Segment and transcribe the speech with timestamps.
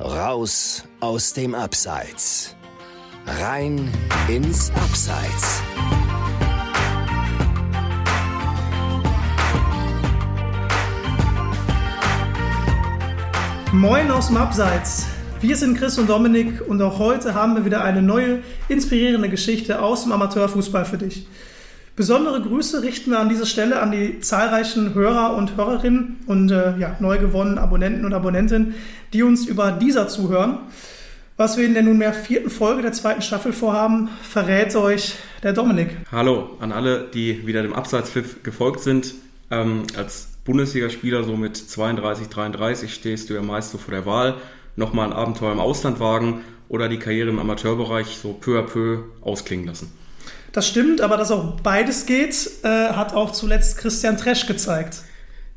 [0.00, 2.54] Raus aus dem Abseits.
[3.26, 3.90] Rein
[4.28, 5.60] ins Abseits.
[13.72, 15.06] Moin aus dem Abseits.
[15.40, 19.82] Wir sind Chris und Dominik und auch heute haben wir wieder eine neue, inspirierende Geschichte
[19.82, 21.26] aus dem Amateurfußball für dich.
[21.98, 26.78] Besondere Grüße richten wir an dieser Stelle an die zahlreichen Hörer und Hörerinnen und äh,
[26.78, 28.76] ja, neu gewonnenen Abonnenten und Abonnentinnen,
[29.12, 30.58] die uns über dieser zuhören.
[31.36, 35.88] Was wir in der nunmehr vierten Folge der zweiten Staffel vorhaben, verrät euch der Dominik.
[36.12, 39.14] Hallo an alle, die wieder dem Abseitspfiff gefolgt sind.
[39.50, 44.36] Ähm, als Bundesligaspieler so mit 32, 33 stehst du ja meist so vor der Wahl,
[44.76, 48.98] nochmal ein Abenteuer im Ausland wagen oder die Karriere im Amateurbereich so peu à peu
[49.20, 49.90] ausklingen lassen.
[50.58, 55.02] Das stimmt, aber dass auch beides geht, äh, hat auch zuletzt Christian Tresch gezeigt.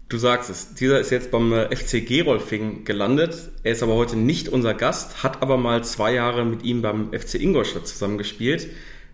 [0.10, 3.50] Du sagst es, dieser ist jetzt beim äh, FC Gerolfing gelandet.
[3.64, 7.12] Er ist aber heute nicht unser Gast, hat aber mal zwei Jahre mit ihm beim
[7.14, 8.68] FC Ingolstadt zusammengespielt.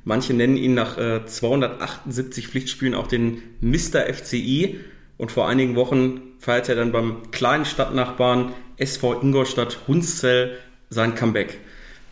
[0.03, 4.13] Manche nennen ihn nach äh, 278 Pflichtspielen auch den Mr.
[4.13, 4.81] FCI.
[5.15, 10.57] Und vor einigen Wochen feierte er dann beim kleinen Stadtnachbarn SV Ingolstadt Hunszell
[10.89, 11.61] sein Comeback.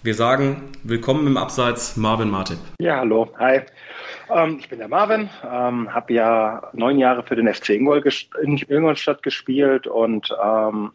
[0.06, 2.60] Wir sagen willkommen im Abseits Marvin Martin.
[2.80, 3.62] Ja, hallo, hi.
[4.32, 9.88] Ähm, ich bin der Marvin, ähm, habe ja neun Jahre für den FC Ingolstadt gespielt
[9.88, 10.92] und ähm,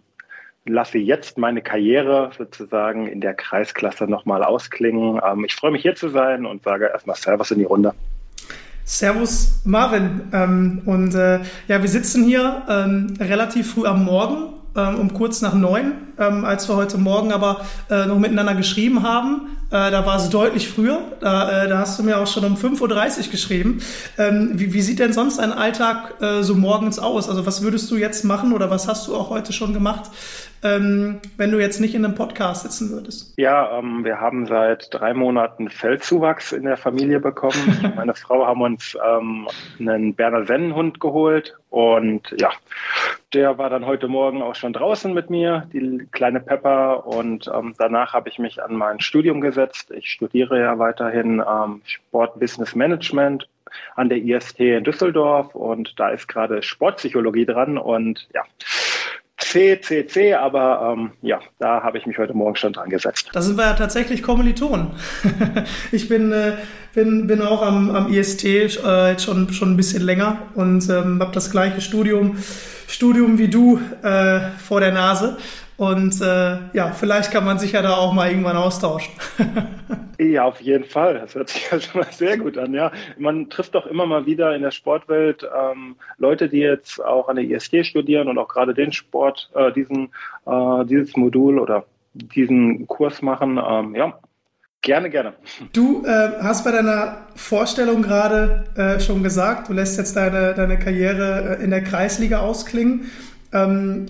[0.65, 5.21] lasse jetzt meine Karriere sozusagen in der Kreisklasse nochmal ausklingen.
[5.29, 7.93] Ähm, ich freue mich hier zu sein und sage erstmal Servus in die Runde.
[8.85, 10.21] Servus Marvin.
[10.33, 15.55] Ähm, und äh, ja, wir sitzen hier ähm, relativ früh am Morgen um kurz nach
[15.55, 19.49] neun, ähm, als wir heute Morgen aber äh, noch miteinander geschrieben haben.
[19.71, 21.01] Äh, da war es deutlich früher.
[21.21, 23.81] Da, äh, da hast du mir auch schon um 5.30 Uhr geschrieben.
[24.19, 27.29] Ähm, wie, wie, sieht denn sonst ein Alltag äh, so morgens aus?
[27.29, 30.11] Also was würdest du jetzt machen oder was hast du auch heute schon gemacht,
[30.65, 33.33] ähm, wenn du jetzt nicht in einem Podcast sitzen würdest?
[33.37, 37.93] Ja, ähm, wir haben seit drei Monaten Feldzuwachs in der Familie bekommen.
[37.97, 39.47] Meine Frau haben uns ähm,
[39.79, 42.51] einen Berner Sennenhund geholt und ja,
[43.33, 47.07] der war dann heute Morgen auch schon draußen mit mir, die kleine Pepper.
[47.07, 49.60] Und ähm, danach habe ich mich an mein Studium gesetzt.
[49.91, 53.49] Ich studiere ja weiterhin ähm, Sport Business Management
[53.97, 58.43] an der IST in Düsseldorf und da ist gerade Sportpsychologie dran und ja,
[59.41, 63.31] C, C, C, aber ähm, ja, da habe ich mich heute Morgen schon dran gesetzt.
[63.33, 64.93] Da sind wir ja tatsächlich Kommilitonen.
[65.93, 66.53] ich bin, äh,
[66.95, 71.33] bin, bin auch am, am IST äh, schon, schon ein bisschen länger und ähm, habe
[71.33, 72.37] das gleiche Studium,
[72.87, 75.39] Studium wie du äh, vor der Nase.
[75.81, 79.15] Und äh, ja, vielleicht kann man sich ja da auch mal irgendwann austauschen.
[80.19, 81.15] ja, auf jeden Fall.
[81.15, 82.75] Das hört sich ja schon mal sehr gut an.
[82.75, 87.31] Ja, man trifft doch immer mal wieder in der Sportwelt ähm, Leute, die jetzt auch
[87.31, 90.11] an der ISG studieren und auch gerade den Sport, äh, diesen,
[90.45, 93.59] äh, dieses Modul oder diesen Kurs machen.
[93.67, 94.19] Ähm, ja,
[94.83, 95.35] Gerne, gerne.
[95.75, 100.79] Du äh, hast bei deiner Vorstellung gerade äh, schon gesagt, du lässt jetzt deine, deine
[100.79, 103.11] Karriere äh, in der Kreisliga ausklingen.
[103.53, 104.07] Ähm,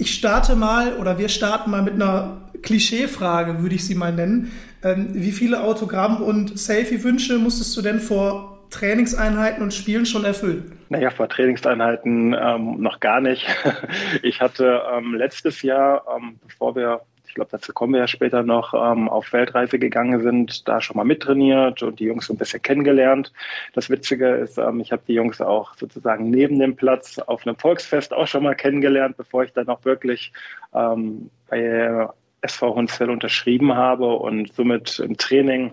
[0.00, 4.52] ich starte mal oder wir starten mal mit einer Klischeefrage, würde ich sie mal nennen.
[4.82, 10.78] Ähm, wie viele Autogramm- und Selfie-Wünsche musstest du denn vor Trainingseinheiten und Spielen schon erfüllen?
[10.88, 13.46] Naja, vor Trainingseinheiten ähm, noch gar nicht.
[14.22, 17.00] Ich hatte ähm, letztes Jahr, ähm, bevor wir
[17.40, 21.04] glaube, dazu kommen wir ja später noch, ähm, auf Weltreise gegangen sind, da schon mal
[21.04, 23.32] mittrainiert und die Jungs so ein bisschen kennengelernt.
[23.72, 27.56] Das Witzige ist, ähm, ich habe die Jungs auch sozusagen neben dem Platz auf einem
[27.56, 30.32] Volksfest auch schon mal kennengelernt, bevor ich dann auch wirklich
[30.74, 32.08] ähm, bei
[32.42, 35.72] SV Hunsfeld unterschrieben habe und somit im Training,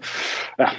[0.57, 0.72] ja,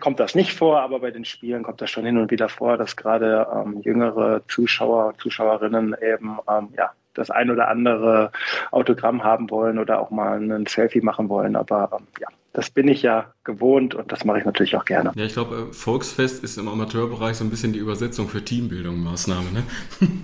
[0.00, 2.76] kommt das nicht vor, aber bei den Spielen kommt das schon hin und wieder vor,
[2.76, 8.32] dass gerade ähm, jüngere Zuschauer, Zuschauerinnen eben ähm, ja, das ein oder andere
[8.70, 11.56] Autogramm haben wollen oder auch mal ein Selfie machen wollen.
[11.56, 15.12] Aber ähm, ja, das bin ich ja gewohnt und das mache ich natürlich auch gerne.
[15.14, 19.02] Ja, ich glaube, äh, Volksfest ist im Amateurbereich so ein bisschen die Übersetzung für Teambildung
[19.02, 19.62] Maßnahme, ne?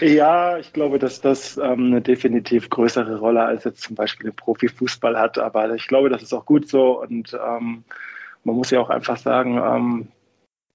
[0.00, 4.34] Ja, ich glaube, dass das ähm, eine definitiv größere Rolle als jetzt zum Beispiel im
[4.34, 5.38] Profifußball hat.
[5.38, 7.02] Aber ich glaube, das ist auch gut so.
[7.02, 7.84] Und ähm,
[8.44, 10.08] man muss ja auch einfach sagen, ähm,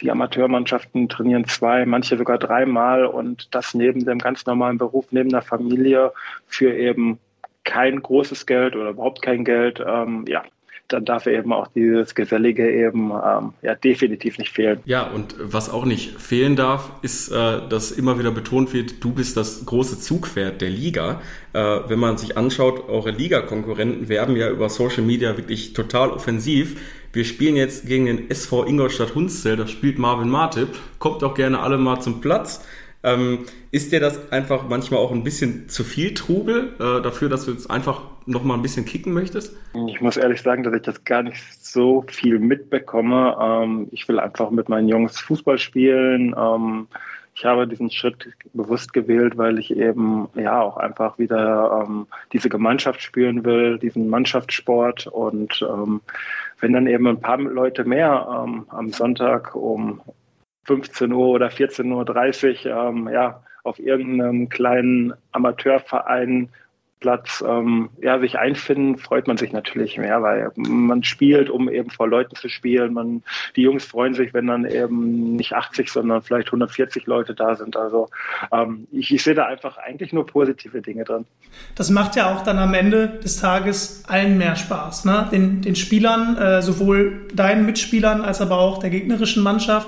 [0.01, 5.29] die Amateurmannschaften trainieren zwei, manche sogar dreimal und das neben dem ganz normalen Beruf, neben
[5.29, 6.11] der Familie
[6.47, 7.19] für eben
[7.63, 9.83] kein großes Geld oder überhaupt kein Geld.
[9.85, 10.43] Ähm, ja,
[10.93, 14.79] dann darf eben auch dieses Gesellige eben ähm, ja definitiv nicht fehlen.
[14.85, 19.13] Ja, und was auch nicht fehlen darf, ist, äh, dass immer wieder betont wird, du
[19.13, 21.21] bist das große Zugpferd der Liga.
[21.53, 26.77] Äh, wenn man sich anschaut, eure Liga-Konkurrenten werben ja über Social Media wirklich total offensiv.
[27.13, 30.69] Wir spielen jetzt gegen den SV Ingolstadt Hunszell, da spielt Marvin Martip.
[30.97, 32.65] Kommt auch gerne alle mal zum Platz.
[33.03, 37.45] Ähm, ist dir das einfach manchmal auch ein bisschen zu viel Trubel äh, dafür, dass
[37.45, 39.55] du jetzt einfach noch mal ein bisschen kicken möchtest?
[39.87, 43.35] Ich muss ehrlich sagen, dass ich das gar nicht so viel mitbekomme.
[43.41, 46.35] Ähm, ich will einfach mit meinen Jungs Fußball spielen.
[46.37, 46.87] Ähm,
[47.33, 52.49] ich habe diesen Schritt bewusst gewählt, weil ich eben ja auch einfach wieder ähm, diese
[52.49, 56.01] Gemeinschaft spüren will, diesen Mannschaftssport und ähm,
[56.59, 60.01] wenn dann eben ein paar Leute mehr ähm, am Sonntag um
[60.63, 66.49] 15 Uhr oder 14.30 Uhr ähm, ja, auf irgendeinem kleinen Amateurverein
[67.01, 71.89] Platz ähm, ja, sich einfinden, freut man sich natürlich mehr, weil man spielt, um eben
[71.89, 72.93] vor Leuten zu spielen.
[72.93, 73.23] Man,
[73.55, 77.75] die Jungs freuen sich, wenn dann eben nicht 80, sondern vielleicht 140 Leute da sind.
[77.75, 78.07] Also
[78.53, 81.25] ähm, ich, ich sehe da einfach eigentlich nur positive Dinge drin.
[81.75, 85.05] Das macht ja auch dann am Ende des Tages allen mehr Spaß.
[85.05, 85.27] Ne?
[85.31, 89.87] Den, den Spielern, äh, sowohl deinen Mitspielern als aber auch der gegnerischen Mannschaft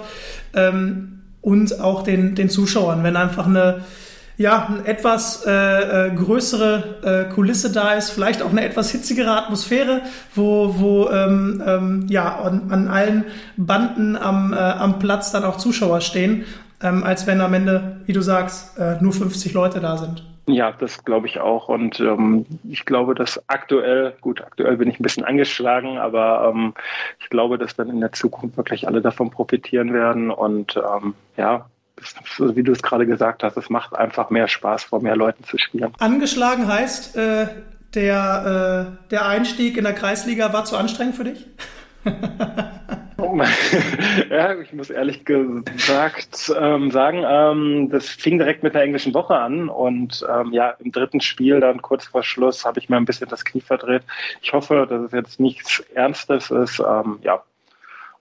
[0.55, 3.83] ähm, und auch den, den Zuschauern, wenn einfach eine
[4.37, 9.37] ja, eine etwas äh, äh, größere äh, Kulisse da ist, vielleicht auch eine etwas hitzigere
[9.37, 10.01] Atmosphäre,
[10.33, 13.25] wo, wo ähm, ähm, ja, an, an allen
[13.57, 16.45] Banden am, äh, am Platz dann auch Zuschauer stehen,
[16.81, 20.23] ähm, als wenn am Ende, wie du sagst, äh, nur 50 Leute da sind.
[20.45, 21.69] Ja, das glaube ich auch.
[21.69, 26.73] Und ähm, ich glaube, dass aktuell, gut, aktuell bin ich ein bisschen angeschlagen, aber ähm,
[27.19, 30.31] ich glaube, dass dann in der Zukunft wirklich alle davon profitieren werden.
[30.31, 31.69] Und ähm, ja,
[32.37, 35.57] wie du es gerade gesagt hast, es macht einfach mehr Spaß, vor mehr Leuten zu
[35.57, 35.93] spielen.
[35.99, 37.47] Angeschlagen heißt, äh,
[37.93, 41.45] der, äh, der Einstieg in der Kreisliga war zu anstrengend für dich?
[44.29, 49.35] ja, ich muss ehrlich gesagt ähm, sagen, ähm, das fing direkt mit der englischen Woche
[49.35, 53.05] an und ähm, ja, im dritten Spiel dann kurz vor Schluss habe ich mir ein
[53.05, 54.03] bisschen das Knie verdreht.
[54.41, 56.79] Ich hoffe, dass es jetzt nichts Ernstes ist.
[56.79, 57.43] Ähm, ja,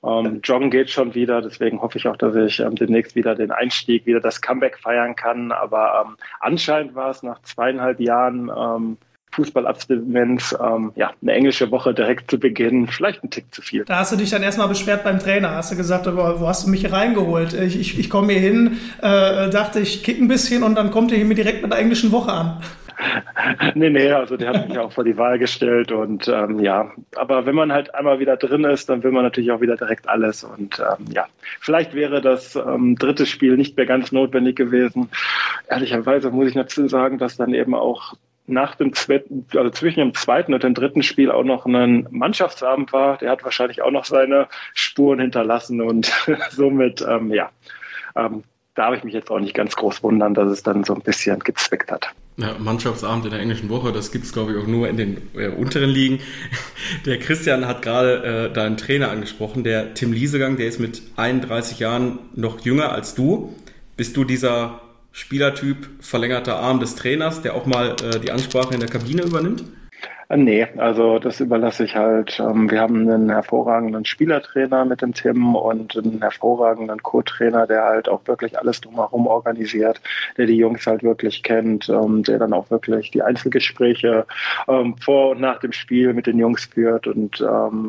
[0.04, 3.52] ähm, Joggen geht schon wieder, deswegen hoffe ich auch, dass ich ähm, demnächst wieder den
[3.52, 5.52] Einstieg, wieder das Comeback feiern kann.
[5.52, 8.96] Aber ähm, anscheinend war es nach zweieinhalb Jahren ähm,
[9.32, 13.84] Fußballabstinenz, ähm, ja, eine englische Woche direkt zu Beginn, vielleicht ein Tick zu viel.
[13.84, 16.70] Da hast du dich dann erstmal beschwert beim Trainer, hast du gesagt, wo hast du
[16.70, 17.54] mich reingeholt?
[17.54, 21.12] Ich, ich, ich komme hier hin, äh, dachte ich, kick ein bisschen und dann kommt
[21.12, 22.62] ihr hier mir direkt mit der englischen Woche an.
[23.74, 27.46] nee, nee, also der hat mich auch vor die Wahl gestellt und ähm, ja, aber
[27.46, 30.44] wenn man halt einmal wieder drin ist, dann will man natürlich auch wieder direkt alles
[30.44, 31.26] und ähm, ja,
[31.60, 35.08] vielleicht wäre das ähm, dritte Spiel nicht mehr ganz notwendig gewesen.
[35.68, 38.14] Ehrlicherweise muss ich dazu sagen, dass dann eben auch
[38.46, 42.92] nach dem zweiten, also zwischen dem zweiten und dem dritten Spiel auch noch ein Mannschaftsabend
[42.92, 43.18] war.
[43.18, 46.12] Der hat wahrscheinlich auch noch seine Spuren hinterlassen und
[46.50, 47.50] somit, ähm, ja,
[48.16, 48.42] ähm,
[48.74, 51.38] darf ich mich jetzt auch nicht ganz groß wundern, dass es dann so ein bisschen
[51.40, 52.12] gezwickt hat.
[52.38, 55.48] Ja, Mannschaftsabend in der englischen Woche, das gibt's glaube ich auch nur in den äh,
[55.48, 56.20] unteren Ligen.
[57.04, 61.78] Der Christian hat gerade äh, deinen Trainer angesprochen, der Tim Liesegang, der ist mit 31
[61.78, 63.54] Jahren noch jünger als du.
[63.96, 64.80] Bist du dieser
[65.12, 69.64] Spielertyp verlängerter Arm des Trainers, der auch mal äh, die Ansprache in der Kabine übernimmt?
[70.32, 72.40] Äh, nee, also das überlasse ich halt.
[72.40, 78.08] Ähm, wir haben einen hervorragenden Spielertrainer mit dem Tim und einen hervorragenden Co-Trainer, der halt
[78.08, 80.00] auch wirklich alles drumherum organisiert,
[80.38, 84.26] der die Jungs halt wirklich kennt, ähm, der dann auch wirklich die Einzelgespräche
[84.68, 87.06] ähm, vor und nach dem Spiel mit den Jungs führt.
[87.06, 87.42] Und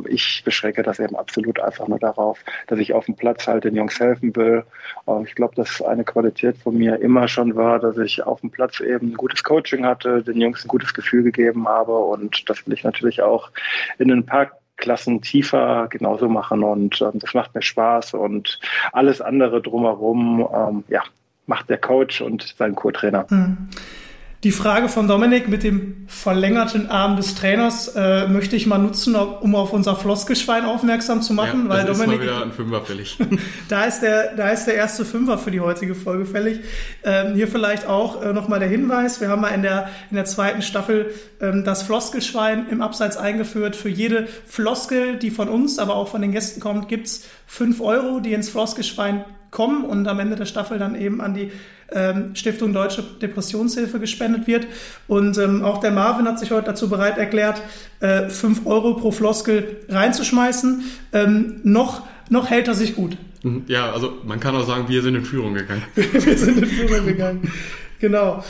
[0.09, 3.75] ich beschränke das eben absolut einfach nur darauf, dass ich auf dem Platz halt den
[3.75, 4.63] Jungs helfen will.
[5.25, 8.79] Ich glaube, dass eine Qualität von mir immer schon war, dass ich auf dem Platz
[8.79, 12.65] eben ein gutes Coaching hatte, den Jungs ein gutes Gefühl gegeben habe und und das
[12.65, 13.51] will ich natürlich auch
[13.97, 18.59] in ein paar Klassen tiefer genauso machen und ähm, das macht mir Spaß und
[18.91, 21.03] alles andere drumherum, ähm, ja,
[21.45, 23.25] macht der Coach und sein Co-Trainer.
[23.29, 23.69] Mhm.
[24.43, 29.15] Die Frage von Dominik mit dem verlängerten Arm des Trainers äh, möchte ich mal nutzen,
[29.15, 31.63] um auf unser Floskelschwein aufmerksam zu machen.
[31.63, 33.17] Ja, weil Dominik, ist mal wieder ein Fünfer fällig.
[33.69, 36.59] da, ist der, da ist der erste Fünfer für die heutige Folge fällig.
[37.05, 39.21] Ähm, hier vielleicht auch äh, nochmal der Hinweis.
[39.21, 43.77] Wir haben mal in der, in der zweiten Staffel ähm, das Floskelschwein im Abseits eingeführt.
[43.77, 48.19] Für jede Floskel, die von uns, aber auch von den Gästen kommt, gibt's fünf Euro,
[48.19, 51.51] die ins Floskelschwein kommen und am Ende der Staffel dann eben an die
[51.93, 54.67] ähm, Stiftung Deutsche Depressionshilfe gespendet wird.
[55.07, 57.61] Und ähm, auch der Marvin hat sich heute dazu bereit erklärt,
[57.99, 60.83] äh, 5 Euro pro Floskel reinzuschmeißen.
[61.13, 63.17] Ähm, noch, noch hält er sich gut.
[63.43, 63.63] Mhm.
[63.67, 65.83] Ja, also man kann auch sagen, wir sind in Führung gegangen.
[65.95, 67.51] wir sind in Führung gegangen.
[67.99, 68.43] Genau.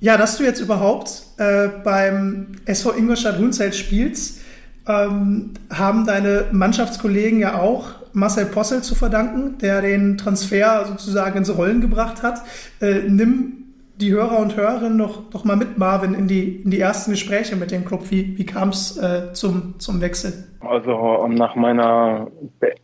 [0.00, 4.40] Ja, dass du jetzt überhaupt äh, beim SV Ingolstadt Hunzelt spielst,
[4.86, 11.54] ähm, haben deine Mannschaftskollegen ja auch Marcel Possel zu verdanken, der den Transfer sozusagen ins
[11.56, 12.42] Rollen gebracht hat.
[12.80, 13.61] Äh, nimm
[14.02, 17.56] die Hörer und Hörerinnen noch, noch mal mit Marvin in die, in die ersten Gespräche
[17.56, 18.10] mit dem Club.
[18.10, 20.44] Wie, wie kam es äh, zum, zum Wechsel?
[20.60, 22.28] Also nach meiner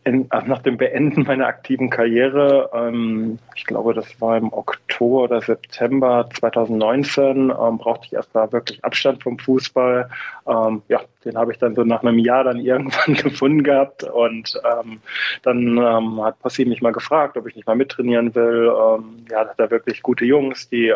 [0.05, 6.27] nach dem Beenden meiner aktiven Karriere, ähm, ich glaube, das war im Oktober oder September
[6.37, 10.09] 2019, ähm, brauchte ich erst mal wirklich Abstand vom Fußball.
[10.47, 14.59] Ähm, ja, den habe ich dann so nach einem Jahr dann irgendwann gefunden gehabt und
[14.65, 14.99] ähm,
[15.43, 18.71] dann ähm, hat Passi mich mal gefragt, ob ich nicht mal mittrainieren will.
[18.75, 20.87] Ähm, ja, da hat er wirklich gute Jungs, die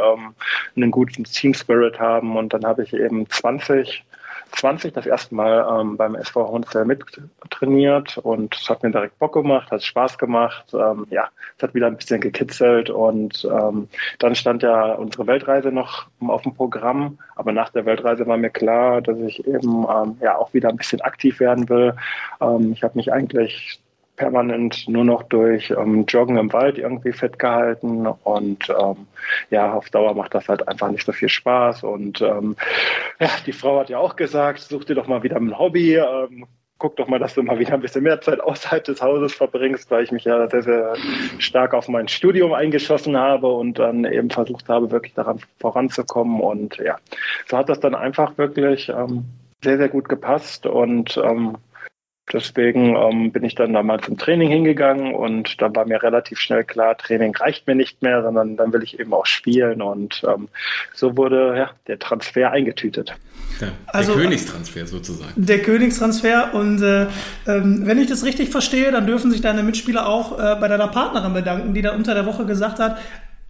[0.75, 4.03] einen guten Team Spirit haben und dann habe ich eben 20
[4.53, 9.33] 20 das erste Mal ähm, beim SV Hohenfeld mittrainiert und es hat mir direkt Bock
[9.33, 10.65] gemacht, hat Spaß gemacht.
[10.73, 13.87] Ähm, ja, es hat wieder ein bisschen gekitzelt und ähm,
[14.19, 17.17] dann stand ja unsere Weltreise noch auf dem Programm.
[17.35, 20.77] Aber nach der Weltreise war mir klar, dass ich eben ähm, ja auch wieder ein
[20.77, 21.95] bisschen aktiv werden will.
[22.39, 23.79] Ähm, ich habe mich eigentlich
[24.15, 29.07] permanent nur noch durch ähm, Joggen im Wald irgendwie fit gehalten und ähm,
[29.49, 32.55] ja, auf Dauer macht das halt einfach nicht so viel Spaß und ähm,
[33.19, 36.45] ja, die Frau hat ja auch gesagt, such dir doch mal wieder ein Hobby, ähm,
[36.77, 39.89] guck doch mal, dass du mal wieder ein bisschen mehr Zeit außerhalb des Hauses verbringst,
[39.89, 40.95] weil ich mich ja sehr, sehr
[41.39, 46.77] stark auf mein Studium eingeschossen habe und dann eben versucht habe, wirklich daran voranzukommen und
[46.77, 46.97] ja,
[47.47, 49.25] so hat das dann einfach wirklich ähm,
[49.63, 51.57] sehr, sehr gut gepasst und ähm,
[52.31, 56.39] Deswegen ähm, bin ich dann da mal zum Training hingegangen und dann war mir relativ
[56.39, 60.23] schnell klar, Training reicht mir nicht mehr, sondern dann will ich eben auch spielen und
[60.25, 60.47] ähm,
[60.93, 63.15] so wurde ja, der Transfer eingetütet.
[63.59, 65.33] Ja, der also, Königstransfer sozusagen.
[65.35, 67.07] Der Königstransfer und äh,
[67.45, 70.87] ähm, wenn ich das richtig verstehe, dann dürfen sich deine Mitspieler auch äh, bei deiner
[70.87, 72.97] Partnerin bedanken, die da unter der Woche gesagt hat,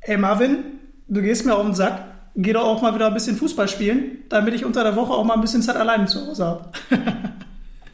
[0.02, 0.64] ey Marvin,
[1.08, 4.24] du gehst mir auf den Sack, geh doch auch mal wieder ein bisschen Fußball spielen,
[4.30, 6.72] damit ich unter der Woche auch mal ein bisschen Zeit alleine zu Hause habe.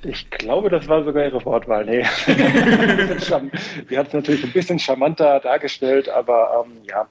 [0.04, 1.86] Ich glaube, das war sogar ihre Wortwahl.
[1.86, 2.06] Nee.
[3.90, 7.08] Die hat es natürlich ein bisschen charmanter dargestellt, aber ähm, ja,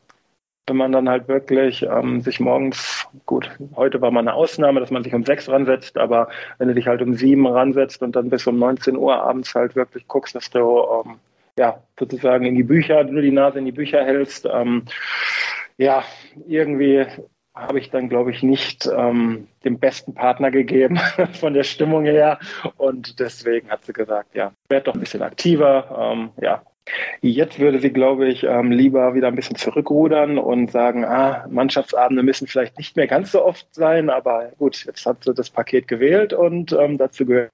[0.68, 4.90] wenn man dann halt wirklich ähm, sich morgens, gut, heute war mal eine Ausnahme, dass
[4.90, 6.28] man sich um sechs ransetzt, aber
[6.58, 9.76] wenn du dich halt um sieben ransetzt und dann bis um 19 Uhr abends halt
[9.76, 10.60] wirklich guckst, dass du
[11.04, 11.16] ähm,
[11.58, 14.84] ja sozusagen in die Bücher, nur die Nase in die Bücher hältst, ähm,
[15.76, 16.04] ja,
[16.46, 17.06] irgendwie
[17.58, 20.98] habe ich dann, glaube ich, nicht ähm, den besten Partner gegeben
[21.40, 22.38] von der Stimmung her.
[22.76, 26.12] Und deswegen hat sie gesagt, ja, werd doch ein bisschen aktiver.
[26.12, 26.62] Ähm, ja,
[27.20, 32.22] Jetzt würde sie, glaube ich, ähm, lieber wieder ein bisschen zurückrudern und sagen, ah, Mannschaftsabende
[32.22, 35.88] müssen vielleicht nicht mehr ganz so oft sein, aber gut, jetzt hat sie das Paket
[35.88, 37.50] gewählt und ähm, dazu gehört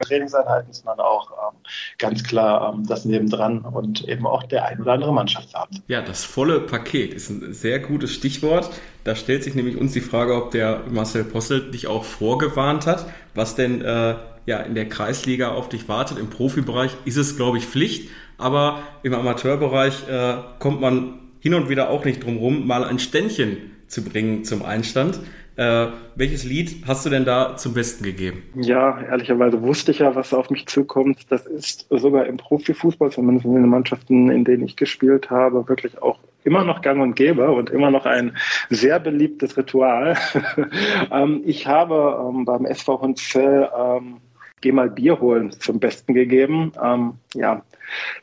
[0.00, 1.58] Trainingseinheiten, sondern auch ähm,
[1.98, 5.82] ganz klar ähm, das nebendran und eben auch der ein oder andere Mannschaftsabend.
[5.88, 8.70] Ja, das volle Paket ist ein sehr gutes Stichwort.
[9.04, 13.06] Da stellt sich nämlich uns die Frage, ob der Marcel Posselt dich auch vorgewarnt hat,
[13.34, 14.14] was denn äh,
[14.46, 16.18] ja in der Kreisliga auf dich wartet.
[16.18, 21.68] Im Profibereich ist es, glaube ich, Pflicht, aber im Amateurbereich äh, kommt man hin und
[21.68, 25.20] wieder auch nicht drum rum, mal ein Ständchen zu bringen zum Einstand.
[25.56, 28.42] Äh, welches Lied hast du denn da zum Besten gegeben?
[28.54, 31.30] Ja, ehrlicherweise wusste ich ja, was auf mich zukommt.
[31.30, 36.00] Das ist sogar im Profifußball, zumindest in den Mannschaften, in denen ich gespielt habe, wirklich
[36.02, 38.36] auch immer noch gang und gäbe und immer noch ein
[38.70, 40.16] sehr beliebtes Ritual.
[41.12, 44.18] ähm, ich habe ähm, beim SV Hunzell ähm,
[44.60, 46.72] Geh mal Bier holen zum Besten gegeben.
[46.82, 47.62] Ähm, ja,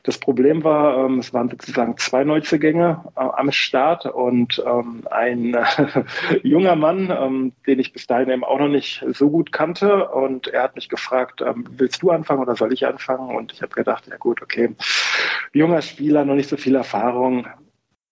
[0.04, 5.54] das Problem war, ähm, es waren sozusagen zwei Neuzugänge äh, am Start und ähm, ein
[5.54, 5.66] äh,
[6.44, 10.10] junger Mann, ähm, den ich bis dahin eben auch noch nicht so gut kannte.
[10.10, 13.36] Und er hat mich gefragt, ähm, willst du anfangen oder soll ich anfangen?
[13.36, 14.70] Und ich habe gedacht, ja gut, okay,
[15.54, 17.48] junger Spieler, noch nicht so viel Erfahrung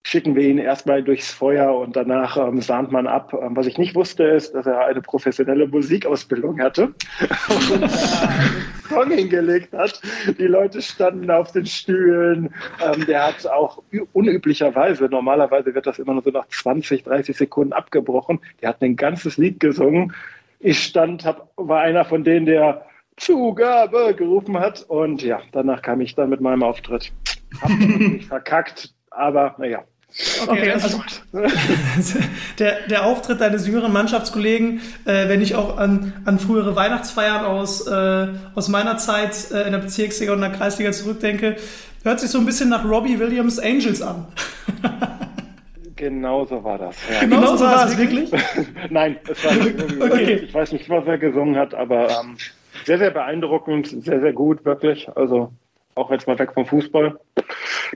[0.06, 3.34] schicken wir ihn erstmal durchs Feuer und danach ähm, sahnt man ab.
[3.42, 6.94] Ähm, was ich nicht wusste, ist, dass er eine professionelle Musikausbildung hatte
[7.48, 7.90] und einen
[8.88, 10.00] Song hingelegt hat.
[10.38, 12.54] Die Leute standen auf den Stühlen.
[12.80, 13.82] Ähm, der hat auch
[14.12, 18.38] unüblicherweise, normalerweise wird das immer nur so nach 20, 30 Sekunden abgebrochen.
[18.62, 20.14] Der hat ein ganzes Lied gesungen.
[20.60, 22.86] Ich stand, hab, war einer von denen, der
[23.16, 24.82] Zugabe gerufen hat.
[24.82, 27.12] Und ja, danach kam ich dann mit meinem Auftritt.
[27.60, 29.82] Hab mich verkackt, aber naja,
[30.48, 31.02] Okay, also
[32.58, 37.86] der, der Auftritt deines jüngeren Mannschaftskollegen, äh, wenn ich auch an, an frühere Weihnachtsfeiern aus,
[37.86, 41.56] äh, aus meiner Zeit äh, in der Bezirksliga und in der Kreisliga zurückdenke,
[42.02, 44.26] hört sich so ein bisschen nach Robbie Williams Angels an.
[45.96, 46.96] Genau so war das.
[47.10, 47.20] Ja.
[47.20, 48.30] Genau, genau so war es wirklich?
[48.90, 49.52] Nein, es war
[50.06, 50.42] okay.
[50.44, 52.36] ich weiß nicht, was er gesungen hat, aber ähm,
[52.84, 55.08] sehr, sehr beeindruckend, sehr, sehr gut, wirklich.
[55.16, 55.52] Also
[55.96, 57.18] auch jetzt mal weg vom Fußball.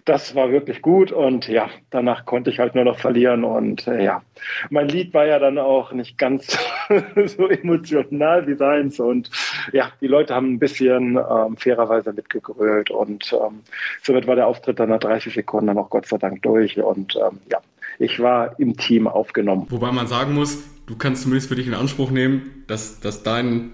[0.05, 4.05] Das war wirklich gut und ja, danach konnte ich halt nur noch verlieren und äh,
[4.05, 4.23] ja,
[4.71, 6.57] mein Lied war ja dann auch nicht ganz
[7.27, 9.31] so emotional wie seins und
[9.73, 13.61] ja, die Leute haben ein bisschen ähm, fairerweise mitgegrölt und ähm,
[14.03, 17.17] somit war der Auftritt dann nach 30 Sekunden dann auch Gott sei Dank durch und
[17.17, 17.61] ähm, ja,
[17.99, 19.67] ich war im Team aufgenommen.
[19.69, 23.73] Wobei man sagen muss, du kannst zumindest für dich in Anspruch nehmen, dass, dass dein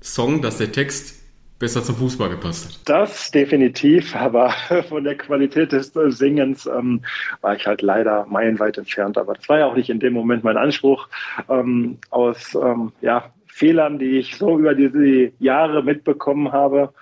[0.00, 1.15] Song, dass der Text
[1.58, 2.80] besser zum Fußball gepasst hat.
[2.84, 4.50] Das definitiv, aber
[4.88, 7.02] von der Qualität des Singens ähm,
[7.40, 9.18] war ich halt leider meilenweit entfernt.
[9.18, 11.08] Aber das war ja auch nicht in dem Moment mein Anspruch.
[11.48, 16.92] Ähm, aus ähm, ja, Fehlern, die ich so über diese Jahre mitbekommen habe,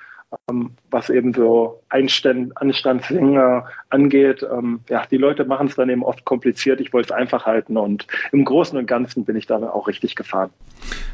[0.91, 4.47] was eben so Einstand, Anstandsdinger angeht.
[4.51, 6.81] Ähm, ja, die Leute machen es dann eben oft kompliziert.
[6.81, 10.15] Ich wollte es einfach halten und im Großen und Ganzen bin ich da auch richtig
[10.15, 10.51] gefahren.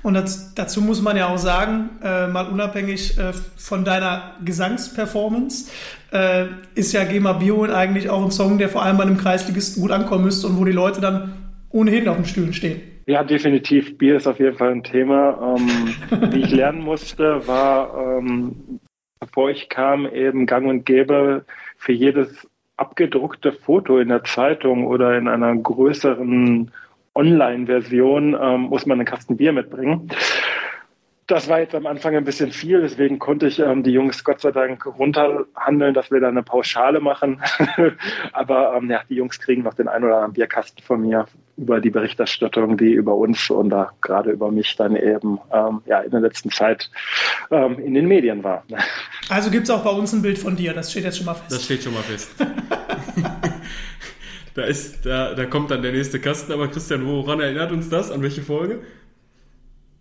[0.03, 5.71] Und das, dazu muss man ja auch sagen, äh, mal unabhängig äh, von deiner Gesangsperformance,
[6.13, 9.83] äh, ist ja GEMA Bio eigentlich auch ein Song, der vor allem bei einem Kreisligisten
[9.83, 11.33] gut ankommen müsste und wo die Leute dann
[11.71, 12.81] ohnehin auf den Stühlen stehen.
[13.07, 13.99] Ja, definitiv.
[13.99, 15.57] Bier ist auf jeden Fall ein Thema.
[15.57, 18.81] Ähm, wie ich lernen musste, war ähm,
[19.31, 21.45] bevor ich kam, eben gang und gäbe
[21.79, 26.71] für jedes abgedruckte Foto in der Zeitung oder in einer größeren
[27.15, 30.09] Online-Version ähm, muss man einen Kasten Bier mitbringen.
[31.31, 34.41] Das war jetzt am Anfang ein bisschen viel, deswegen konnte ich ähm, die Jungs Gott
[34.41, 37.41] sei Dank runterhandeln, dass wir da eine Pauschale machen.
[38.33, 41.81] Aber ähm, ja, die Jungs kriegen noch den ein oder anderen Bierkasten von mir über
[41.81, 46.11] die Berichterstattung, die über uns und da gerade über mich dann eben ähm, ja, in
[46.11, 46.91] der letzten Zeit
[47.53, 48.65] ähm, in den Medien war.
[49.29, 51.35] Also gibt es auch bei uns ein Bild von dir, das steht jetzt schon mal
[51.35, 51.53] fest.
[51.53, 52.35] Das steht schon mal fest.
[54.55, 58.11] da, ist, da, da kommt dann der nächste Kasten, aber Christian, woran erinnert uns das?
[58.11, 58.81] An welche Folge?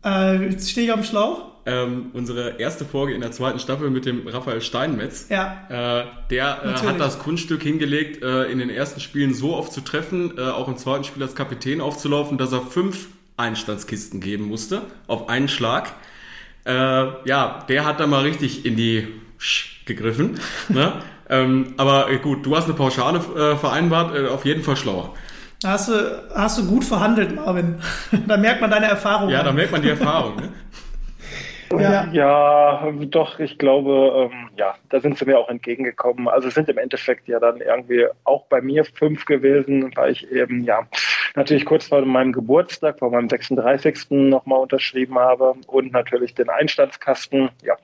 [0.03, 1.49] Äh, jetzt stehe ich am Schlauch.
[1.65, 5.27] Ähm, unsere erste Folge in der zweiten Staffel mit dem Raphael Steinmetz.
[5.29, 5.67] Ja.
[5.69, 9.81] Äh, der äh, hat das Kunststück hingelegt, äh, in den ersten Spielen so oft zu
[9.81, 14.81] treffen, äh, auch im zweiten Spiel als Kapitän aufzulaufen, dass er fünf Einstandskisten geben musste,
[15.07, 15.93] auf einen Schlag.
[16.65, 20.39] Äh, ja, der hat da mal richtig in die Sch gegriffen.
[20.69, 20.93] ne?
[21.29, 23.19] ähm, aber gut, du hast eine Pauschale
[23.57, 25.13] vereinbart, auf jeden Fall schlauer.
[25.65, 27.81] Hast du, hast du gut verhandelt, Marvin.
[28.27, 29.29] da merkt man deine Erfahrung.
[29.29, 30.37] Ja, da merkt man die Erfahrung.
[30.37, 30.49] Ne?
[31.71, 32.07] Ja.
[32.11, 36.27] ja, doch, ich glaube, ähm, ja, da sind sie mir auch entgegengekommen.
[36.27, 40.31] Also es sind im Endeffekt ja dann irgendwie auch bei mir fünf gewesen, weil ich
[40.31, 40.87] eben, ja,
[41.35, 44.09] natürlich kurz vor meinem Geburtstag, vor meinem 36.
[44.09, 47.75] nochmal unterschrieben habe und natürlich den Einstandskasten, ja.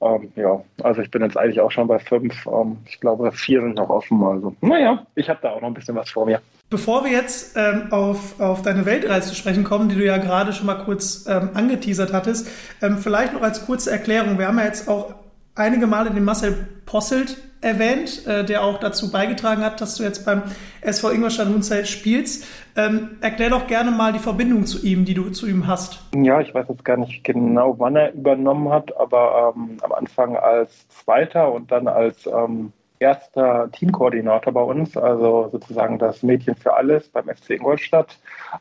[0.00, 2.46] Ähm, ja, also ich bin jetzt eigentlich auch schon bei fünf.
[2.46, 4.22] Ähm, ich glaube, vier sind noch offen.
[4.22, 6.40] Also, naja, ich habe da auch noch ein bisschen was vor mir.
[6.70, 10.52] Bevor wir jetzt ähm, auf, auf deine Weltreise zu sprechen kommen, die du ja gerade
[10.52, 12.46] schon mal kurz ähm, angeteasert hattest,
[12.82, 14.38] ähm, vielleicht noch als kurze Erklärung.
[14.38, 15.14] Wir haben ja jetzt auch
[15.54, 20.26] einige Male den Marcel Posselt erwähnt, äh, der auch dazu beigetragen hat, dass du jetzt
[20.26, 20.42] beim
[20.82, 22.46] SV Ingolstadt Hunzeit spielst.
[22.76, 26.00] Ähm, erklär doch gerne mal die Verbindung zu ihm, die du zu ihm hast.
[26.14, 30.36] Ja, ich weiß jetzt gar nicht genau, wann er übernommen hat, aber ähm, am Anfang
[30.36, 36.74] als Zweiter und dann als ähm, erster Teamkoordinator bei uns, also sozusagen das Mädchen für
[36.74, 38.18] alles beim FC Ingolstadt,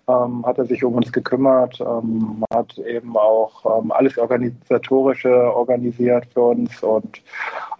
[0.08, 6.28] ähm, hat er sich um uns gekümmert, ähm, hat eben auch ähm, alles Organisatorische organisiert
[6.34, 7.22] für uns und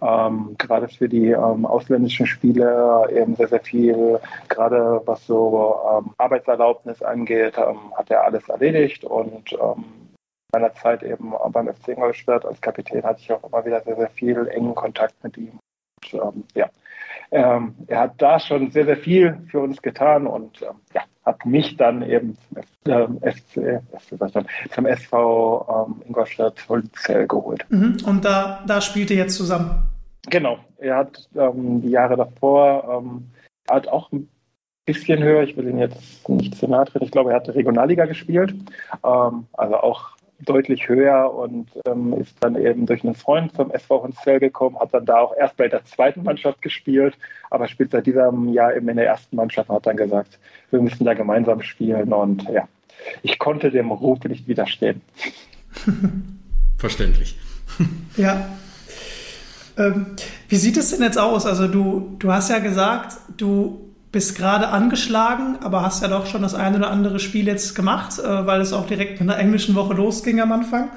[0.02, 4.18] ähm, gerade für die ähm, ausländischen Spiele eben sehr, sehr viel,
[4.48, 9.56] gerade was so ähm, Arbeitserlaubnis angeht, hat er alles erledigt und
[10.52, 14.10] meiner Zeit eben beim FC Ingolstadt als Kapitän hatte ich auch immer wieder sehr, sehr
[14.10, 15.58] viel engen Kontakt mit ihm
[16.12, 16.68] ähm, ja,
[17.30, 21.44] ähm, er hat da schon sehr, sehr viel für uns getan und ähm, ja, hat
[21.44, 22.36] mich dann eben
[22.84, 23.82] zum, äh, FC,
[24.70, 27.66] zum SV ähm, Ingolstadt Holzell geholt.
[27.68, 27.98] Mhm.
[28.06, 29.88] Und da, da spielt ihr jetzt zusammen?
[30.30, 30.58] Genau.
[30.78, 33.30] Er hat ähm, die Jahre davor ähm,
[33.68, 34.28] hat auch ein
[34.86, 38.06] bisschen höher, ich will ihn jetzt nicht zu nahe treten, ich glaube, er hat Regionalliga
[38.06, 38.54] gespielt,
[39.04, 44.02] ähm, also auch deutlich höher und ähm, ist dann eben durch einen Freund zum SV
[44.02, 47.16] Hunsfeld gekommen, hat dann da auch erst bei der zweiten Mannschaft gespielt,
[47.50, 50.38] aber spielt seit diesem Jahr eben in der ersten Mannschaft und hat dann gesagt,
[50.70, 52.68] wir müssen da gemeinsam spielen und ja,
[53.22, 55.00] ich konnte dem Ruf nicht widerstehen.
[56.78, 57.36] Verständlich.
[58.16, 58.48] ja.
[59.76, 60.06] Ähm,
[60.48, 61.46] wie sieht es denn jetzt aus?
[61.46, 66.42] Also du, du hast ja gesagt, du bist gerade angeschlagen, aber hast ja doch schon
[66.42, 69.74] das eine oder andere Spiel jetzt gemacht, äh, weil es auch direkt mit einer englischen
[69.74, 70.90] Woche losging am Anfang.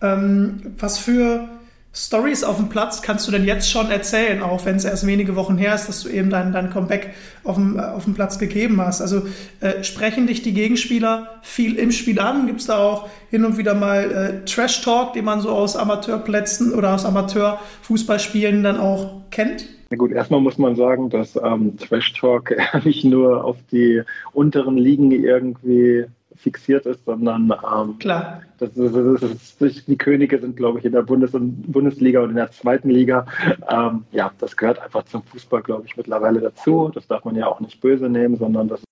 [0.00, 1.48] Ähm, was für
[1.92, 5.34] Stories auf dem Platz kannst du denn jetzt schon erzählen, auch wenn es erst wenige
[5.34, 8.38] Wochen her ist, dass du eben dein, dein Comeback auf dem, äh, auf dem Platz
[8.38, 9.00] gegeben hast?
[9.00, 9.26] Also
[9.60, 12.46] äh, sprechen dich die Gegenspieler viel im Spiel an?
[12.46, 16.72] Gibt es da auch hin und wieder mal äh, Trash-Talk, den man so aus Amateurplätzen
[16.72, 19.64] oder aus Amateurfußballspielen dann auch kennt?
[19.90, 24.76] Na gut, erstmal muss man sagen, dass ähm, Trash Talk nicht nur auf die unteren
[24.76, 28.42] Ligen irgendwie fixiert ist, sondern ähm, Klar.
[28.58, 32.36] Das, das, das, das, die Könige sind, glaube ich, in der Bundes Bundesliga und in
[32.36, 33.26] der zweiten Liga.
[33.68, 36.90] Ähm, ja, das gehört einfach zum Fußball, glaube ich, mittlerweile dazu.
[36.94, 38.86] Das darf man ja auch nicht böse nehmen, sondern das ist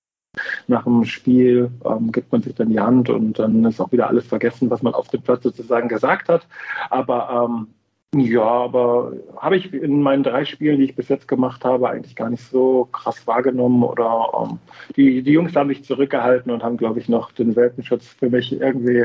[0.67, 4.09] nach dem Spiel ähm, gibt man sich dann die Hand und dann ist auch wieder
[4.09, 6.47] alles vergessen, was man auf dem Platz sozusagen gesagt hat.
[6.91, 7.69] Aber ähm,
[8.15, 12.17] ja, aber habe ich in meinen drei Spielen, die ich bis jetzt gemacht habe, eigentlich
[12.17, 13.83] gar nicht so krass wahrgenommen.
[13.83, 14.59] Oder ähm,
[14.97, 18.59] die, die Jungs haben mich zurückgehalten und haben, glaube ich, noch den Welpenschutz für mich
[18.59, 19.05] irgendwie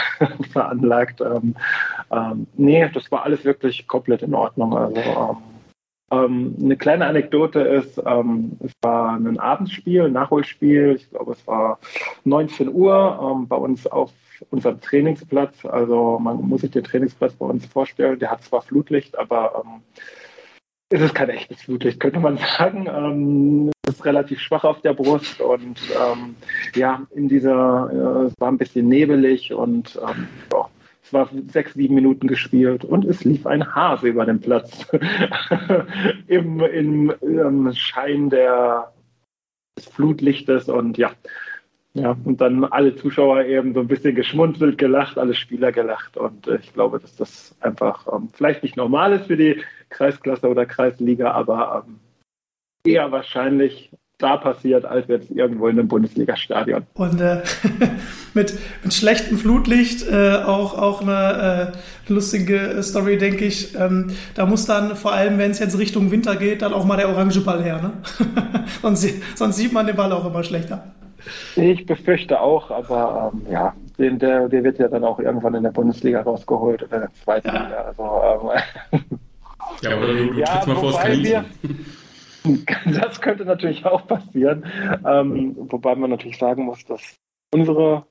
[0.52, 1.20] veranlagt.
[1.20, 1.54] Ähm,
[2.10, 4.76] ähm, nee, das war alles wirklich komplett in Ordnung.
[4.76, 5.36] Also ähm,
[6.10, 10.96] ähm, eine kleine Anekdote ist, ähm, es war ein Abendspiel, ein Nachholspiel.
[10.96, 11.78] Ich glaube, es war
[12.24, 14.10] 19 Uhr bei uns auf
[14.50, 15.64] unserem Trainingsplatz.
[15.64, 18.18] Also man muss sich den Trainingsplatz bei uns vorstellen.
[18.18, 19.82] Der hat zwar Flutlicht, aber ähm,
[20.90, 22.86] es ist kein echtes Flutlicht, könnte man sagen.
[22.86, 26.36] Ähm, es ist relativ schwach auf der Brust und ähm,
[26.74, 30.68] ja, in dieser, äh, es war ein bisschen nebelig und ähm, ja,
[31.02, 34.86] es war sechs, sieben Minuten gespielt und es lief ein Hase über den Platz
[36.28, 38.92] im, im, im Schein der,
[39.76, 41.10] des Flutlichtes und ja,
[41.94, 46.16] ja, und dann alle Zuschauer eben so ein bisschen geschmunzelt, gelacht, alle Spieler gelacht.
[46.16, 50.48] Und äh, ich glaube, dass das einfach ähm, vielleicht nicht normal ist für die Kreisklasse
[50.48, 51.98] oder Kreisliga, aber ähm,
[52.84, 56.86] eher wahrscheinlich da passiert, als jetzt irgendwo in einem Bundesliga-Stadion.
[56.94, 57.42] Und äh,
[58.34, 61.72] mit, mit schlechtem Flutlicht äh, auch, auch eine
[62.06, 63.74] äh, lustige Story, denke ich.
[63.74, 66.98] Ähm, da muss dann, vor allem wenn es jetzt Richtung Winter geht, dann auch mal
[66.98, 67.80] der orange Ball her.
[67.82, 67.92] Ne?
[68.82, 70.84] sonst, sonst sieht man den Ball auch immer schlechter.
[71.56, 75.62] Ich befürchte auch, aber ähm, ja, den, der, der wird ja dann auch irgendwann in
[75.62, 77.62] der Bundesliga rausgeholt oder in der zweiten ja.
[77.62, 77.76] Liga.
[77.82, 78.52] Also,
[78.92, 79.02] ähm,
[79.82, 81.44] ja, oder du, du ja, mal vor wir,
[83.00, 84.64] Das könnte natürlich auch passieren.
[85.06, 87.00] Ähm, wobei man natürlich sagen muss, dass
[87.52, 88.06] unsere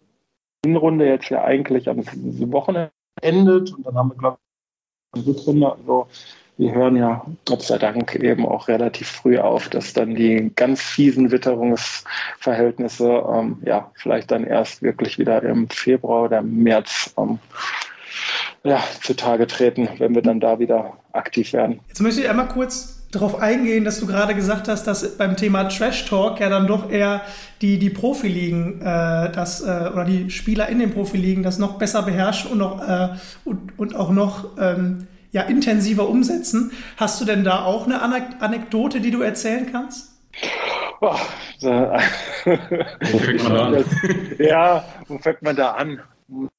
[0.63, 2.03] Hinrunde jetzt ja eigentlich am
[2.51, 2.91] Wochenende
[3.21, 4.37] endet und dann haben wir, glaube
[5.15, 5.71] ich, eine Rückrunde.
[5.71, 6.07] Also
[6.59, 10.81] wir hören ja Gott sei Dank eben auch relativ früh auf, dass dann die ganz
[10.81, 17.39] fiesen Witterungsverhältnisse ähm, ja vielleicht dann erst wirklich wieder im Februar oder März ähm,
[18.65, 21.79] ja, zutage treten, wenn wir dann da wieder aktiv werden.
[21.87, 25.63] Jetzt möchte ich einmal kurz darauf eingehen, dass du gerade gesagt hast, dass beim Thema
[25.63, 27.21] Trash Talk ja dann doch eher
[27.61, 32.01] die, die Profiligen äh, das, äh, oder die Spieler in den Profiligen das noch besser
[32.01, 33.09] beherrschen und, noch, äh,
[33.45, 36.71] und, und auch noch ähm, ja, intensiver umsetzen.
[36.97, 40.09] Hast du denn da auch eine Anekdote, die du erzählen kannst?
[41.01, 41.15] Oh,
[41.61, 41.99] da,
[42.45, 43.85] wo fängt man da an?
[44.39, 46.01] ja, wo fängt man da an?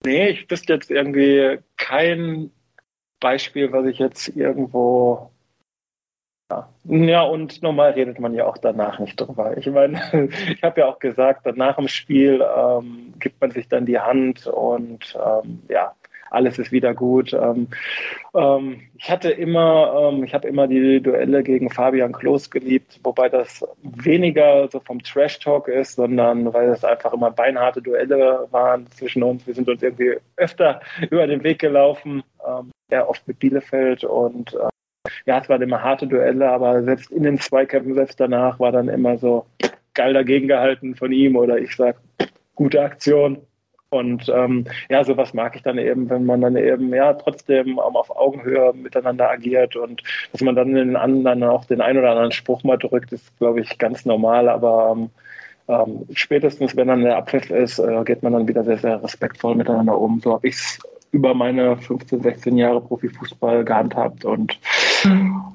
[0.05, 2.51] Nee, ich wüsste jetzt irgendwie kein
[3.21, 5.31] Beispiel, was ich jetzt irgendwo.
[6.51, 6.69] Ja.
[6.85, 9.57] ja, und normal redet man ja auch danach nicht drüber.
[9.57, 10.01] Ich meine,
[10.53, 14.49] ich habe ja auch gesagt, nach dem Spiel ähm, gibt man sich dann die Hand
[14.49, 15.95] und ähm, ja,
[16.31, 17.33] alles ist wieder gut.
[17.33, 17.69] Ähm,
[18.35, 23.29] ähm, ich hatte immer, ähm, ich habe immer die Duelle gegen Fabian Klos geliebt, wobei
[23.29, 29.23] das weniger so vom Trash-Talk ist, sondern weil es einfach immer beinharte Duelle waren zwischen
[29.23, 29.47] uns.
[29.47, 34.55] Wir sind uns irgendwie öfter über den Weg gelaufen, ähm, ja, oft mit Bielefeld und
[34.55, 34.69] äh,
[35.27, 38.89] ja, es waren immer harte Duelle, aber selbst in den Zweikämpfen, selbst danach war dann
[38.89, 39.47] immer so
[39.95, 41.97] geil dagegen gehalten von ihm oder ich sag,
[42.55, 43.39] gute Aktion,
[43.91, 47.79] und ähm, ja, sowas mag ich dann eben, wenn man dann eben ja trotzdem ähm,
[47.79, 52.31] auf Augenhöhe miteinander agiert und dass man dann den anderen auch den einen oder anderen
[52.31, 54.49] Spruch mal drückt, ist, glaube ich, ganz normal.
[54.49, 55.11] Aber ähm,
[55.67, 59.57] ähm, spätestens, wenn dann der Abpfiff ist, äh, geht man dann wieder sehr, sehr respektvoll
[59.57, 60.21] miteinander um.
[60.21, 60.79] So habe ich es
[61.11, 64.61] über meine 15, 16 Jahre Profifußball gehandhabt und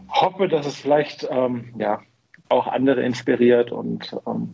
[0.10, 2.02] hoffe, dass es vielleicht ähm, ja
[2.50, 4.54] auch andere inspiriert und ähm,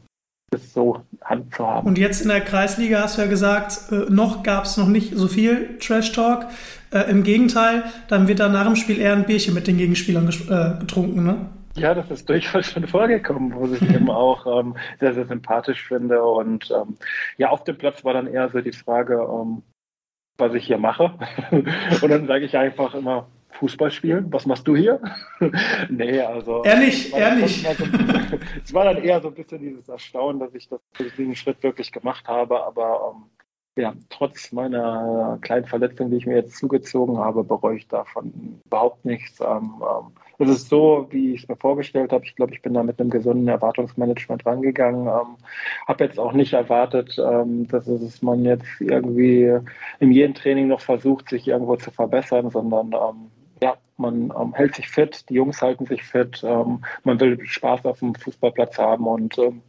[0.51, 1.87] das so Hand zu haben.
[1.87, 5.15] Und jetzt in der Kreisliga hast du ja gesagt, äh, noch gab es noch nicht
[5.15, 6.47] so viel Trash Talk.
[6.91, 10.27] Äh, Im Gegenteil, dann wird da nach dem Spiel eher ein Bierchen mit den Gegenspielern
[10.27, 11.49] äh, getrunken, ne?
[11.75, 16.21] Ja, das ist durchaus schon vorgekommen, wo ich eben auch ähm, sehr, sehr sympathisch finde.
[16.21, 16.97] Und ähm,
[17.37, 19.63] ja, auf dem Platz war dann eher so die Frage, ähm,
[20.37, 21.13] was ich hier mache.
[21.51, 24.27] und dann sage ich einfach immer, Fußball spielen.
[24.31, 24.99] Was machst du hier?
[25.89, 26.63] nee, also.
[26.63, 27.63] Ehrlich, ehrlich.
[27.63, 27.85] So,
[28.63, 30.79] es war dann eher so ein bisschen dieses Erstaunen, dass ich das,
[31.17, 33.23] diesen Schritt wirklich gemacht habe, aber ähm,
[33.77, 39.05] ja, trotz meiner kleinen Verletzung, die ich mir jetzt zugezogen habe, bereue ich davon überhaupt
[39.05, 39.39] nichts.
[39.39, 42.25] Ähm, ähm, es ist so, wie ich es mir vorgestellt habe.
[42.25, 45.07] Ich glaube, ich bin da mit einem gesunden Erwartungsmanagement rangegangen.
[45.07, 45.37] Ähm,
[45.87, 49.57] habe jetzt auch nicht erwartet, ähm, dass es man jetzt irgendwie
[49.99, 54.75] in jedem Training noch versucht, sich irgendwo zu verbessern, sondern ähm, ja, man ähm, hält
[54.75, 59.05] sich fit, die Jungs halten sich fit, ähm, man will Spaß auf dem Fußballplatz haben
[59.05, 59.61] und ähm,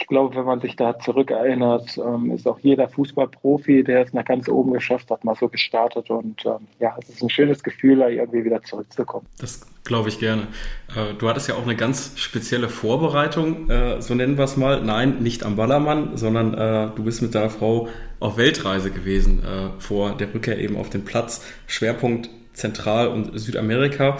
[0.00, 4.24] ich glaube, wenn man sich da zurückerinnert, ähm, ist auch jeder Fußballprofi, der es nach
[4.24, 7.98] ganz oben geschafft hat, mal so gestartet und ähm, ja, es ist ein schönes Gefühl,
[7.98, 9.26] da irgendwie wieder zurückzukommen.
[9.38, 10.48] Das glaube ich gerne.
[10.96, 14.82] Äh, du hattest ja auch eine ganz spezielle Vorbereitung, äh, so nennen wir es mal.
[14.82, 19.42] Nein, nicht am Ballermann, sondern äh, du bist mit deiner Frau auf Weltreise gewesen
[19.78, 21.44] vor der Rückkehr eben auf den Platz.
[21.66, 24.16] Schwerpunkt Zentral- und Südamerika.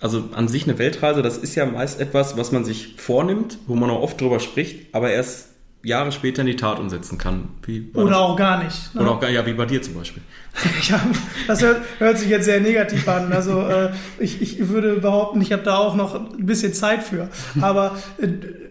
[0.00, 3.74] Also an sich eine Weltreise, das ist ja meist etwas, was man sich vornimmt, wo
[3.74, 5.48] man auch oft drüber spricht, aber erst
[5.82, 7.48] Jahre später in die Tat umsetzen kann.
[7.94, 8.18] Oder das?
[8.18, 8.94] auch gar nicht.
[8.94, 9.00] Ne?
[9.00, 10.22] Oder auch gar, ja, wie bei dir zum Beispiel.
[10.82, 11.00] ja,
[11.46, 13.32] das hört, hört, sich jetzt sehr negativ an.
[13.32, 17.28] Also äh, ich, ich würde behaupten, ich habe da auch noch ein bisschen Zeit für.
[17.60, 18.28] Aber äh,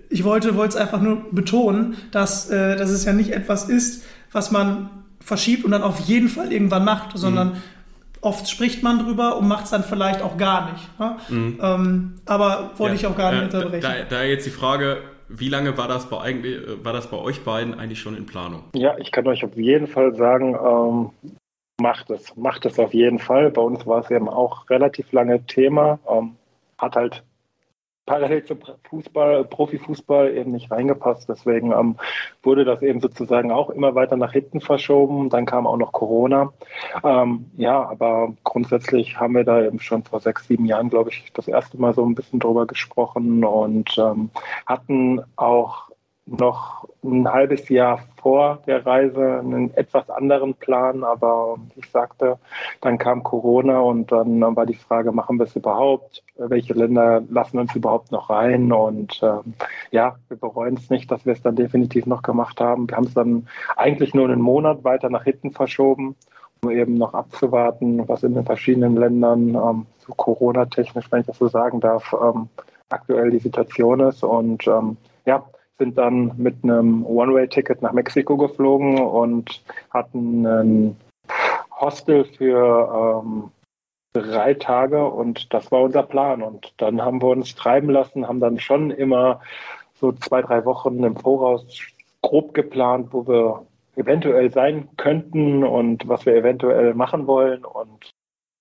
[0.10, 4.52] ich wollte es einfach nur betonen, dass, äh, dass es ja nicht etwas ist, was
[4.52, 4.89] man
[5.21, 7.58] verschiebt und dann auf jeden Fall irgendwann macht, sondern mhm
[8.25, 10.99] oft spricht man drüber und macht es dann vielleicht auch gar nicht.
[10.99, 11.17] Ne?
[11.29, 11.59] Mhm.
[11.61, 13.81] Ähm, aber wollte ja, ich auch gar nicht äh, unterbrechen.
[13.81, 17.43] Da, da, jetzt die Frage, wie lange war das, bei eigentlich, war das bei euch
[17.43, 18.63] beiden eigentlich schon in Planung?
[18.73, 21.31] Ja, ich kann euch auf jeden Fall sagen, ähm,
[21.79, 22.35] macht es.
[22.35, 23.51] Macht es auf jeden Fall.
[23.51, 25.99] Bei uns war es eben auch relativ lange Thema.
[26.09, 26.35] Ähm,
[26.79, 27.23] hat halt
[28.06, 31.28] parallel zum Fußball, Profifußball eben nicht reingepasst.
[31.28, 31.98] Deswegen ähm,
[32.44, 35.30] wurde das eben sozusagen auch immer weiter nach hinten verschoben.
[35.30, 36.54] Dann kam auch noch Corona.
[37.04, 41.32] Ähm, ja, aber grundsätzlich haben wir da eben schon vor sechs, sieben Jahren, glaube ich,
[41.34, 44.30] das erste Mal so ein bisschen drüber gesprochen und ähm,
[44.65, 45.89] hatten auch
[46.25, 52.39] noch ein halbes Jahr vor der Reise einen etwas anderen Plan, aber ich sagte,
[52.81, 56.23] dann kam Corona und dann war die Frage, machen wir es überhaupt?
[56.38, 58.71] Welche Länder lassen uns überhaupt noch rein?
[58.71, 59.53] Und ähm,
[59.91, 62.89] ja, wir bereuen es nicht, dass wir es dann definitiv noch gemacht haben.
[62.89, 66.15] Wir haben es dann eigentlich nur einen Monat weiter nach hinten verschoben,
[66.63, 71.38] um eben noch abzuwarten, was in den verschiedenen Ländern ähm, so Corona-technisch, wenn ich das
[71.38, 72.49] so sagen darf, ähm,
[72.89, 74.23] aktuell die Situation ist.
[74.23, 75.43] Und ähm, ja,
[75.77, 79.61] sind dann mit einem One-Way-Ticket nach Mexiko geflogen und
[79.91, 80.97] hatten ein
[81.79, 83.51] Hostel für ähm,
[84.13, 86.41] drei Tage und das war unser Plan.
[86.41, 89.41] Und dann haben wir uns treiben lassen, haben dann schon immer
[89.99, 91.65] so zwei, drei Wochen im Voraus
[92.21, 98.11] grob geplant, wo wir eventuell sein könnten und was wir eventuell machen wollen und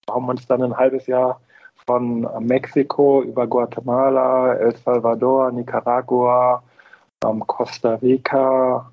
[0.09, 1.40] haben uns dann ein halbes Jahr
[1.87, 6.62] von Mexiko über Guatemala, El Salvador, Nicaragua,
[7.29, 8.91] ähm, Costa Rica,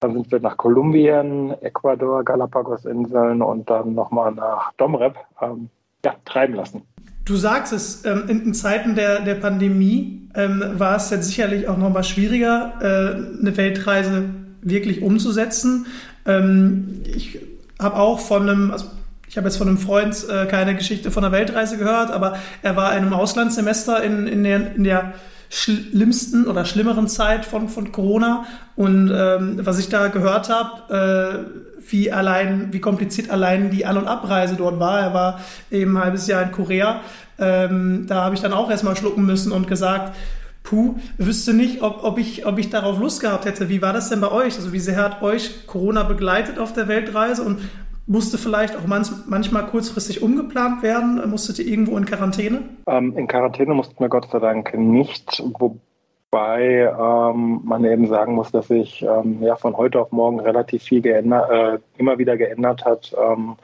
[0.00, 5.68] dann sind wir nach Kolumbien, Ecuador, Galapagos-Inseln und dann nochmal nach Domrep ähm,
[6.04, 6.82] ja, treiben lassen.
[7.24, 11.76] Du sagst es, ähm, in, Zeiten der, der Pandemie ähm, war es jetzt sicherlich auch
[11.76, 14.24] nochmal schwieriger, äh, eine Weltreise
[14.60, 15.86] wirklich umzusetzen.
[16.26, 17.38] Ähm, ich
[17.80, 18.86] habe auch von einem, also
[19.28, 22.76] ich habe jetzt von einem Freund äh, keine Geschichte von einer Weltreise gehört, aber er
[22.76, 25.14] war in einem Auslandssemester in, in der, in der
[25.52, 28.46] schlimmsten oder schlimmeren Zeit von, von Corona.
[28.74, 31.46] Und ähm, was ich da gehört habe,
[31.78, 35.00] äh, wie allein, wie kompliziert allein die An- und Abreise dort war.
[35.00, 37.02] Er war eben ein halbes Jahr in Korea.
[37.38, 40.16] Ähm, da habe ich dann auch erstmal schlucken müssen und gesagt,
[40.62, 43.68] puh, wüsste nicht, ob, ob, ich, ob ich darauf Lust gehabt hätte.
[43.68, 44.56] Wie war das denn bei euch?
[44.56, 47.58] Also wie sehr hat euch Corona begleitet auf der Weltreise und
[48.06, 51.22] musste vielleicht auch manch, manchmal kurzfristig umgeplant werden?
[51.30, 52.62] Musstet ihr irgendwo in Quarantäne?
[52.86, 58.50] Ähm, in Quarantäne mussten wir Gott sei Dank nicht, wobei ähm, man eben sagen muss,
[58.50, 62.84] dass sich ähm, ja von heute auf morgen relativ viel geändert, äh, immer wieder geändert
[62.84, 63.14] hat.
[63.20, 63.56] Ähm,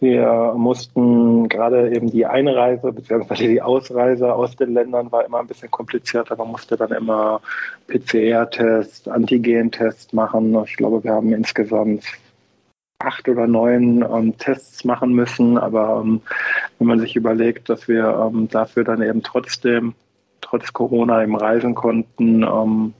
[0.00, 3.46] wir mussten gerade eben die Einreise bzw.
[3.46, 6.34] die Ausreise aus den Ländern war immer ein bisschen komplizierter.
[6.34, 7.40] Man musste dann immer
[7.86, 10.60] PCR-Test, Antigen-Test machen.
[10.64, 12.02] Ich glaube, wir haben insgesamt
[13.02, 15.58] acht oder neun ähm, Tests machen müssen.
[15.58, 16.20] Aber ähm,
[16.78, 19.94] wenn man sich überlegt, dass wir ähm, dafür dann eben trotzdem,
[20.40, 22.94] trotz Corona eben reisen konnten, ähm,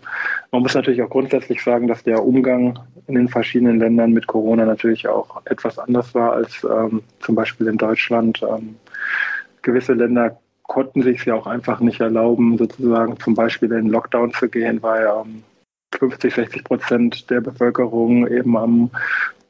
[0.51, 4.65] man muss natürlich auch grundsätzlich sagen, dass der Umgang in den verschiedenen Ländern mit Corona
[4.65, 8.43] natürlich auch etwas anders war als ähm, zum Beispiel in Deutschland.
[8.43, 8.77] Ähm,
[9.63, 14.49] gewisse Länder konnten sich ja auch einfach nicht erlauben, sozusagen zum Beispiel in Lockdown zu
[14.49, 15.07] gehen, weil
[15.99, 18.91] 50, 60 Prozent der Bevölkerung eben am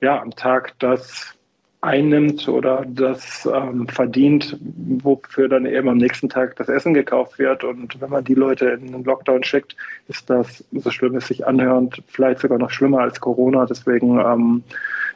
[0.03, 1.35] ja, am Tag das
[1.81, 4.57] einnimmt oder das ähm, verdient,
[5.03, 7.65] wofür dann eben am nächsten Tag das Essen gekauft wird.
[7.65, 9.77] Und wenn man die Leute in den Lockdown schickt,
[10.09, 13.67] ist das, so schlimm es sich anhört, vielleicht sogar noch schlimmer als Corona.
[13.67, 14.63] Deswegen, ähm,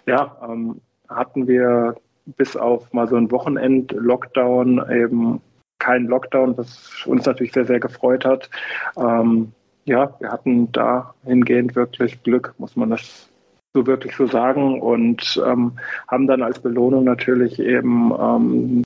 [0.07, 1.94] ja, ähm, hatten wir
[2.37, 5.40] bis auf mal so ein Wochenend-Lockdown eben
[5.79, 8.51] keinen Lockdown, was uns natürlich sehr, sehr gefreut hat.
[8.96, 9.53] Ähm,
[9.85, 13.31] ja, wir hatten dahingehend wirklich Glück, muss man das
[13.76, 15.72] so wirklich so sagen und ähm,
[16.08, 18.82] haben dann als Belohnung natürlich eben ähm,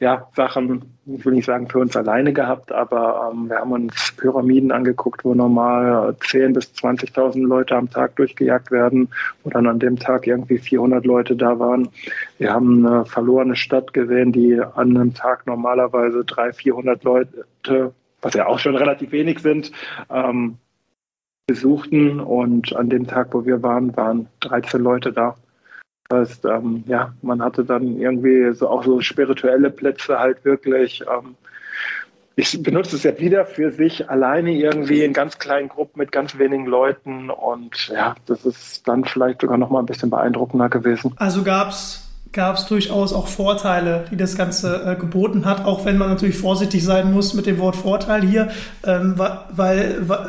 [0.00, 4.14] ja, Sachen, ich will nicht sagen für uns alleine gehabt, aber ähm, wir haben uns
[4.16, 9.08] Pyramiden angeguckt, wo normal 10.000 bis 20.000 Leute am Tag durchgejagt werden,
[9.42, 11.88] wo dann an dem Tag irgendwie 400 Leute da waren.
[12.38, 18.34] Wir haben eine verlorene Stadt gesehen, die an einem Tag normalerweise 300, 400 Leute, was
[18.34, 19.72] ja auch schon relativ wenig sind,
[20.10, 20.58] ähm,
[21.48, 22.20] besuchten.
[22.20, 25.34] Und an dem Tag, wo wir waren, waren 13 Leute da.
[26.08, 31.02] Das heißt, ähm, ja, man hatte dann irgendwie so auch so spirituelle Plätze halt wirklich.
[31.02, 31.34] Ähm,
[32.36, 36.38] ich benutze es ja wieder für sich alleine irgendwie in ganz kleinen Gruppen mit ganz
[36.38, 41.12] wenigen Leuten und ja, das ist dann vielleicht sogar noch mal ein bisschen beeindruckender gewesen.
[41.16, 45.84] Also gab es gab es durchaus auch Vorteile, die das Ganze äh, geboten hat, auch
[45.84, 48.50] wenn man natürlich vorsichtig sein muss mit dem Wort Vorteil hier,
[48.84, 50.28] ähm, weil, weil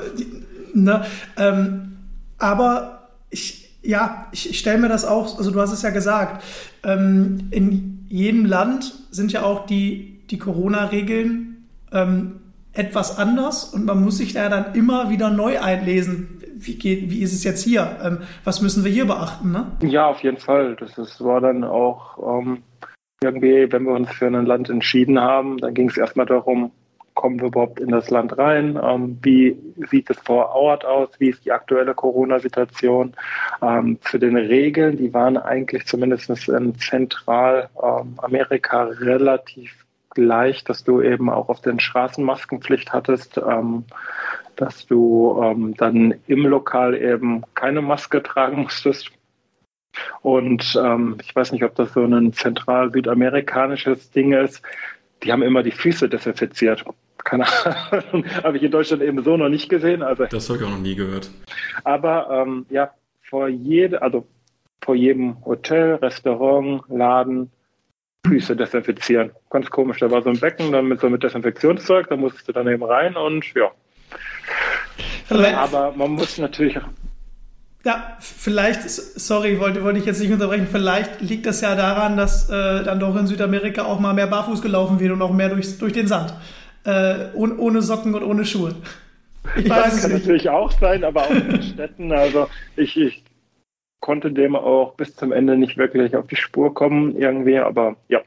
[0.73, 1.05] ne,
[1.37, 1.97] ähm,
[2.37, 6.43] aber ich ja, ich, ich stelle mir das auch, also du hast es ja gesagt,
[6.83, 12.41] ähm, in jedem Land sind ja auch die, die Corona-Regeln ähm,
[12.73, 16.41] etwas anders und man muss sich da dann immer wieder neu einlesen.
[16.55, 17.97] Wie, geht, wie ist es jetzt hier?
[18.03, 19.51] Ähm, was müssen wir hier beachten?
[19.51, 19.71] Ne?
[19.81, 20.75] Ja, auf jeden Fall.
[20.75, 22.63] Das ist, war dann auch ähm,
[23.23, 26.71] irgendwie, wenn wir uns für ein Land entschieden haben, dann ging es erstmal darum,
[27.19, 28.79] kommen wir überhaupt in das Land rein?
[28.81, 29.57] Ähm, wie
[29.91, 31.09] sieht es vor Ort aus?
[31.19, 33.13] Wie ist die aktuelle Corona-Situation?
[33.61, 41.29] Ähm, zu den Regeln, die waren eigentlich zumindest in Zentralamerika relativ gleich, dass du eben
[41.29, 43.83] auch auf den Straßen Maskenpflicht hattest, ähm,
[44.55, 49.11] dass du ähm, dann im Lokal eben keine Maske tragen musstest.
[50.21, 54.61] Und ähm, ich weiß nicht, ob das so ein zentral-südamerikanisches Ding ist.
[55.23, 56.85] Die haben immer die Füße desinfiziert
[57.23, 57.45] keine
[57.91, 60.01] Ahnung, habe ich in Deutschland eben so noch nicht gesehen.
[60.01, 61.29] Also, das habe ich auch noch nie gehört.
[61.83, 64.27] Aber ähm, ja, vor jede, also
[64.81, 67.51] vor jedem Hotel, Restaurant, Laden
[68.25, 69.31] Füße desinfizieren.
[69.49, 69.99] Ganz komisch.
[69.99, 72.83] Da war so ein Becken dann mit so mit Desinfektionszeug, da musstest du dann eben
[72.83, 73.71] rein und ja.
[75.29, 76.77] Aber man muss natürlich
[77.85, 82.49] ja, vielleicht, sorry, wollte, wollte ich jetzt nicht unterbrechen, vielleicht liegt das ja daran, dass
[82.49, 85.77] äh, dann doch in Südamerika auch mal mehr barfuß gelaufen wird und auch mehr durch,
[85.77, 86.33] durch den Sand
[86.85, 88.75] äh, ohne, ohne Socken und ohne Schuhe.
[89.55, 90.21] Ich weiß das kann nicht.
[90.21, 92.11] natürlich auch sein, aber auch in Städten.
[92.11, 93.23] Also ich, ich
[93.99, 98.21] konnte dem auch bis zum Ende nicht wirklich auf die Spur kommen irgendwie, aber ja,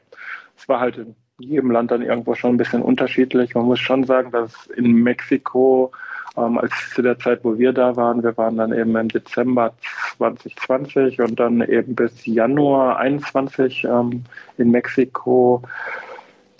[0.57, 3.55] es war halt in jedem Land dann irgendwo schon ein bisschen unterschiedlich.
[3.55, 5.91] Man muss schon sagen, dass in Mexiko,
[6.37, 9.73] ähm, als zu der Zeit, wo wir da waren, wir waren dann eben im Dezember
[10.17, 14.23] 2020 und dann eben bis Januar 21 ähm,
[14.57, 15.61] in Mexiko,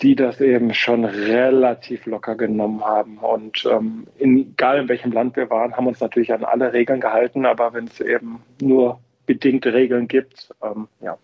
[0.02, 3.18] die das eben schon relativ locker genommen haben.
[3.18, 7.00] Und ähm, in, egal in welchem Land wir waren, haben uns natürlich an alle Regeln
[7.00, 11.16] gehalten, aber wenn es eben nur bedingte Regeln gibt, ähm, ja,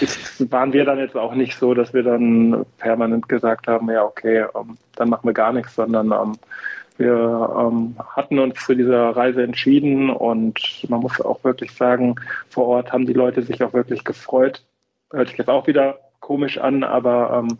[0.00, 4.04] ist, waren wir dann jetzt auch nicht so, dass wir dann permanent gesagt haben, ja,
[4.04, 6.36] okay, ähm, dann machen wir gar nichts, sondern ähm,
[6.98, 12.16] wir ähm, hatten uns für diese Reise entschieden und man muss auch wirklich sagen,
[12.48, 14.64] vor Ort haben die Leute sich auch wirklich gefreut.
[15.10, 17.58] Hört sich jetzt auch wieder komisch an, aber ähm,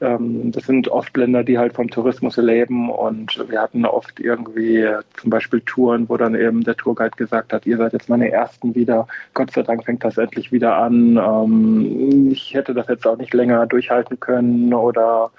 [0.00, 4.88] ähm, das sind oft Länder, die halt vom Tourismus leben und wir hatten oft irgendwie
[5.16, 8.74] zum Beispiel Touren, wo dann eben der Tourguide gesagt hat, ihr seid jetzt meine Ersten
[8.74, 11.16] wieder, Gott sei Dank fängt das endlich wieder an.
[11.16, 15.30] Ähm, ich hätte das jetzt auch nicht länger durchhalten können oder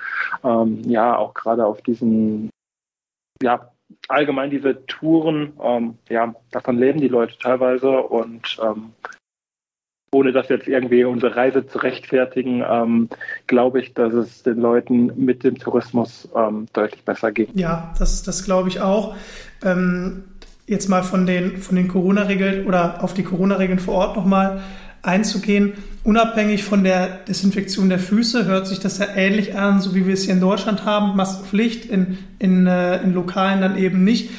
[0.44, 2.50] ähm, ja, auch gerade auf diesen,
[3.42, 3.72] ja,
[4.08, 8.94] allgemein diese Touren, ähm, ja, davon leben die Leute teilweise und ähm,
[10.12, 13.10] ohne das jetzt irgendwie unsere Reise zu rechtfertigen, ähm,
[13.48, 17.56] glaube ich, dass es den Leuten mit dem Tourismus ähm, deutlich besser geht.
[17.56, 19.16] Ja, das, das glaube ich auch.
[19.64, 20.24] Ähm,
[20.66, 24.62] jetzt mal von den, von den Corona-Regeln oder auf die Corona-Regeln vor Ort nochmal
[25.02, 25.74] einzugehen.
[26.04, 30.14] Unabhängig von der Desinfektion der Füße hört sich das ja ähnlich an, so wie wir
[30.14, 31.16] es hier in Deutschland haben.
[31.16, 34.30] Maskenpflicht in, in, äh, in Lokalen dann eben nicht.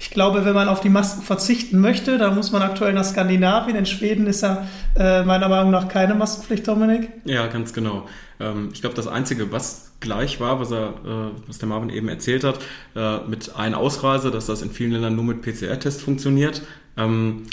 [0.00, 3.76] Ich glaube, wenn man auf die Masken verzichten möchte, dann muss man aktuell nach Skandinavien.
[3.76, 4.66] In Schweden ist ja
[4.96, 7.08] äh, meiner Meinung nach keine Maskenpflicht, Dominik.
[7.24, 8.06] Ja, ganz genau.
[8.38, 12.08] Ähm, ich glaube, das Einzige, was gleich war, was, er, äh, was der Marvin eben
[12.08, 12.60] erzählt hat,
[12.94, 16.62] äh, mit einer Ausreise, dass das in vielen Ländern nur mit PCR-Test funktioniert.
[16.96, 17.46] Ähm,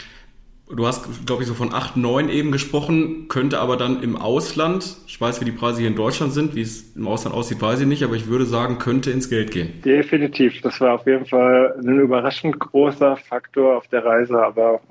[0.67, 4.97] Du hast, glaube ich, so von 8, 9 eben gesprochen, könnte aber dann im Ausland,
[5.05, 7.81] ich weiß, wie die Preise hier in Deutschland sind, wie es im Ausland aussieht, weiß
[7.81, 9.81] ich nicht, aber ich würde sagen, könnte ins Geld gehen.
[9.83, 10.61] Definitiv.
[10.61, 14.81] Das war auf jeden Fall ein überraschend großer Faktor auf der Reise, aber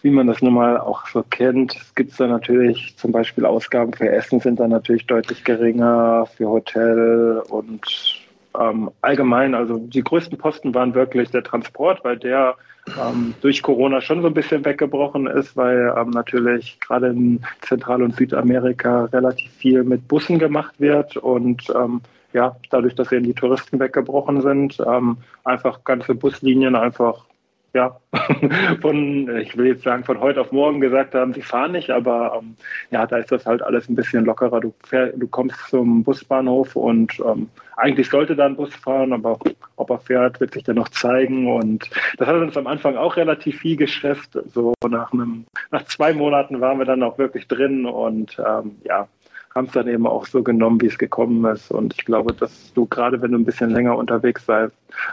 [0.00, 3.92] wie man das nun mal auch so kennt, gibt es da natürlich zum Beispiel Ausgaben
[3.92, 8.22] für Essen sind dann natürlich deutlich geringer, für Hotel und
[8.58, 12.56] ähm, allgemein, also die größten Posten waren wirklich der Transport, weil der
[13.00, 18.02] ähm, durch Corona schon so ein bisschen weggebrochen ist, weil ähm, natürlich gerade in Zentral-
[18.02, 22.00] und Südamerika relativ viel mit Bussen gemacht wird und ähm,
[22.32, 27.26] ja, dadurch, dass eben die Touristen weggebrochen sind, ähm, einfach ganze Buslinien einfach
[27.74, 27.96] ja,
[28.80, 32.38] von, ich will jetzt sagen, von heute auf morgen gesagt haben, sie fahren nicht, aber
[32.38, 32.56] ähm,
[32.90, 34.60] ja, da ist das halt alles ein bisschen lockerer.
[34.60, 39.38] Du, fähr, du kommst zum Busbahnhof und ähm, eigentlich sollte da ein Bus fahren, aber
[39.76, 41.50] ob er fährt, wird sich dann noch zeigen.
[41.50, 44.38] Und das hat uns am Anfang auch relativ viel gestresst.
[44.52, 49.08] So nach einem, nach zwei Monaten waren wir dann auch wirklich drin und ähm, ja,
[49.54, 51.70] haben es dann eben auch so genommen, wie es gekommen ist.
[51.70, 54.68] Und ich glaube, dass du gerade, wenn du ein bisschen länger unterwegs sei,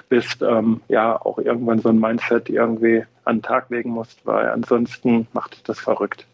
[0.09, 4.49] bist, ähm, ja auch irgendwann so ein Mindset irgendwie an den Tag legen musst, weil
[4.49, 6.25] ansonsten macht das verrückt.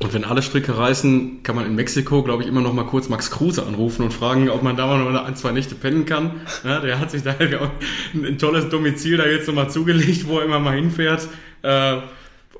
[0.00, 3.08] Und wenn alle Stricke reißen, kann man in Mexiko, glaube ich, immer noch mal kurz
[3.08, 6.40] Max Kruse anrufen und fragen, ob man da mal noch ein, zwei Nächte pennen kann.
[6.64, 7.34] Ja, der hat sich da
[8.14, 11.28] ein tolles Domizil da jetzt nochmal zugelegt, wo er immer mal hinfährt.
[11.62, 11.98] Äh,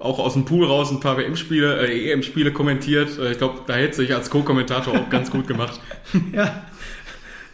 [0.00, 3.18] auch aus dem Pool raus ein paar WM-Spiele, äh, EM-Spiele kommentiert.
[3.18, 5.80] Äh, ich glaube, da hätte sich als Co-Kommentator auch ganz gut gemacht.
[6.32, 6.64] ja.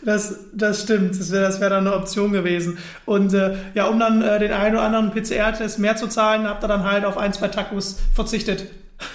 [0.02, 2.78] Das, das stimmt, das wäre das wär dann eine Option gewesen.
[3.04, 6.64] Und äh, ja, um dann äh, den einen oder anderen PCR-Test mehr zu zahlen, habt
[6.64, 8.66] ihr dann halt auf ein, zwei Tacos verzichtet.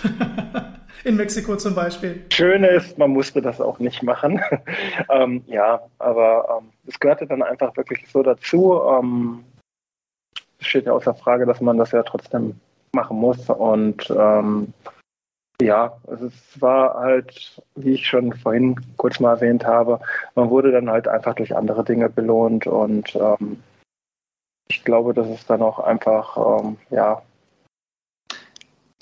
[1.04, 2.26] In Mexiko zum Beispiel.
[2.32, 4.42] Schöne ist, man musste das auch nicht machen.
[5.10, 8.82] ähm, ja, aber ähm, es gehörte dann einfach wirklich so dazu.
[8.88, 9.44] Ähm,
[10.60, 12.60] es steht ja außer Frage, dass man das ja trotzdem
[12.96, 13.50] machen muss.
[13.50, 14.74] Und ähm,
[15.62, 20.00] ja, es war halt, wie ich schon vorhin kurz mal erwähnt habe,
[20.36, 23.64] man wurde dann halt einfach durch andere Dinge belohnt und ähm,
[24.68, 27.22] ich glaube, das ist dann auch einfach, ähm, ja,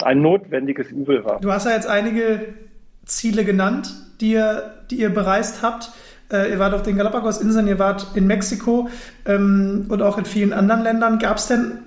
[0.03, 1.39] ein notwendiges Übel war.
[1.39, 2.53] Du hast ja jetzt einige
[3.05, 5.91] Ziele genannt, die ihr, die ihr bereist habt.
[6.31, 8.89] Äh, ihr wart auf den Galapagos-Inseln, ihr wart in Mexiko
[9.25, 11.19] ähm, und auch in vielen anderen Ländern.
[11.19, 11.79] Gab es denn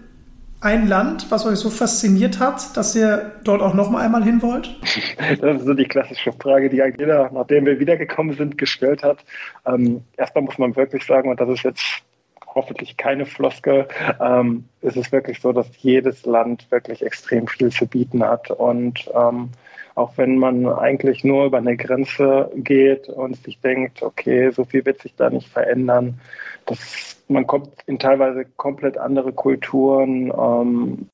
[0.66, 4.42] ein Land, was euch so fasziniert hat, dass ihr dort auch noch mal einmal hin
[4.42, 4.74] wollt?
[5.40, 9.24] Das ist so die klassische Frage, die jeder, nachdem wir wiedergekommen sind, gestellt hat.
[9.66, 12.02] Ähm, erstmal muss man wirklich sagen, und das ist jetzt
[12.46, 13.86] hoffentlich keine Floskel,
[14.20, 18.50] ähm, es ist wirklich so, dass jedes Land wirklich extrem viel zu bieten hat.
[18.50, 19.50] Und ähm,
[19.94, 24.84] auch wenn man eigentlich nur über eine Grenze geht und sich denkt, okay, so viel
[24.84, 26.18] wird sich da nicht verändern,
[26.66, 31.08] das man kommt in teilweise komplett andere Kulturen, ähm,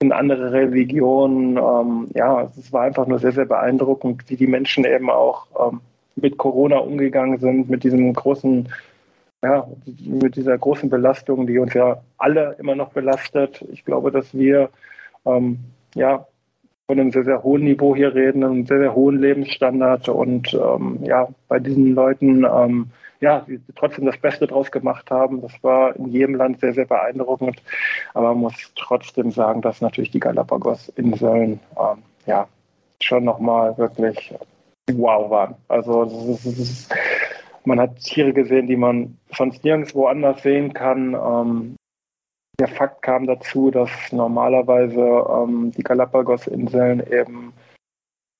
[0.00, 1.56] in andere Religionen.
[1.56, 5.80] Ähm, ja, es war einfach nur sehr, sehr beeindruckend, wie die Menschen eben auch ähm,
[6.16, 8.68] mit Corona umgegangen sind, mit diesem großen,
[9.42, 9.68] ja,
[10.04, 13.64] mit dieser großen Belastung, die uns ja alle immer noch belastet.
[13.72, 14.70] Ich glaube, dass wir
[15.24, 15.58] ähm,
[15.94, 16.26] ja
[16.86, 20.98] von einem sehr, sehr hohen Niveau hier reden, einem sehr, sehr hohen Lebensstandard und ähm,
[21.02, 22.90] ja, bei diesen Leuten ähm,
[23.20, 25.40] ja, sie trotzdem das Beste draus gemacht haben.
[25.42, 27.62] Das war in jedem Land sehr, sehr beeindruckend.
[28.14, 32.46] Aber man muss trotzdem sagen, dass natürlich die Galapagos-Inseln ähm, ja
[33.00, 34.34] schon nochmal wirklich
[34.92, 35.54] wow waren.
[35.68, 36.94] Also ist, ist,
[37.64, 41.14] man hat Tiere gesehen, die man sonst nirgendwo anders sehen kann.
[41.14, 41.76] Ähm,
[42.60, 47.52] der Fakt kam dazu, dass normalerweise ähm, die Galapagos-Inseln eben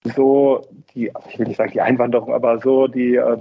[0.05, 3.41] so die, ich will nicht sagen die Einwanderung, aber so die äh,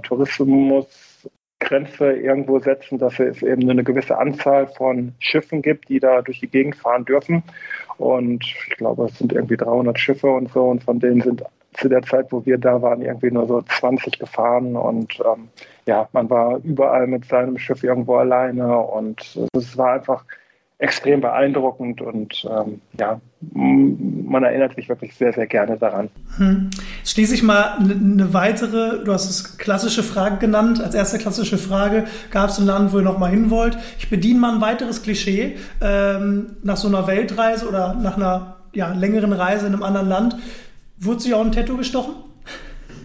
[1.58, 6.40] Tourismusgrenze irgendwo setzen, dass es eben eine gewisse Anzahl von Schiffen gibt, die da durch
[6.40, 7.42] die Gegend fahren dürfen.
[7.98, 10.64] Und ich glaube, es sind irgendwie 300 Schiffe und so.
[10.64, 11.42] Und von denen sind
[11.74, 14.76] zu der Zeit, wo wir da waren, irgendwie nur so 20 gefahren.
[14.76, 15.48] Und ähm,
[15.86, 18.78] ja, man war überall mit seinem Schiff irgendwo alleine.
[18.78, 20.24] Und es war einfach
[20.78, 26.08] extrem beeindruckend und ähm, ja, man erinnert sich wirklich sehr, sehr gerne daran.
[26.36, 26.70] Hm.
[26.98, 30.80] Jetzt schließe ich mal eine ne weitere, du hast es klassische Frage genannt.
[30.80, 33.76] Als erste klassische Frage, gab es ein Land, wo ihr noch mal hin wollt?
[33.98, 35.56] Ich bediene mal ein weiteres Klischee.
[35.80, 40.36] Ähm, nach so einer Weltreise oder nach einer ja, längeren Reise in einem anderen Land,
[40.98, 42.14] wurde sich auch ein Tattoo gestochen?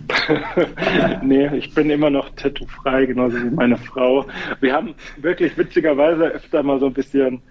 [1.24, 4.26] nee, ich bin immer noch tattoo-frei, genauso wie meine Frau.
[4.60, 7.42] Wir haben wirklich witzigerweise öfter mal so ein bisschen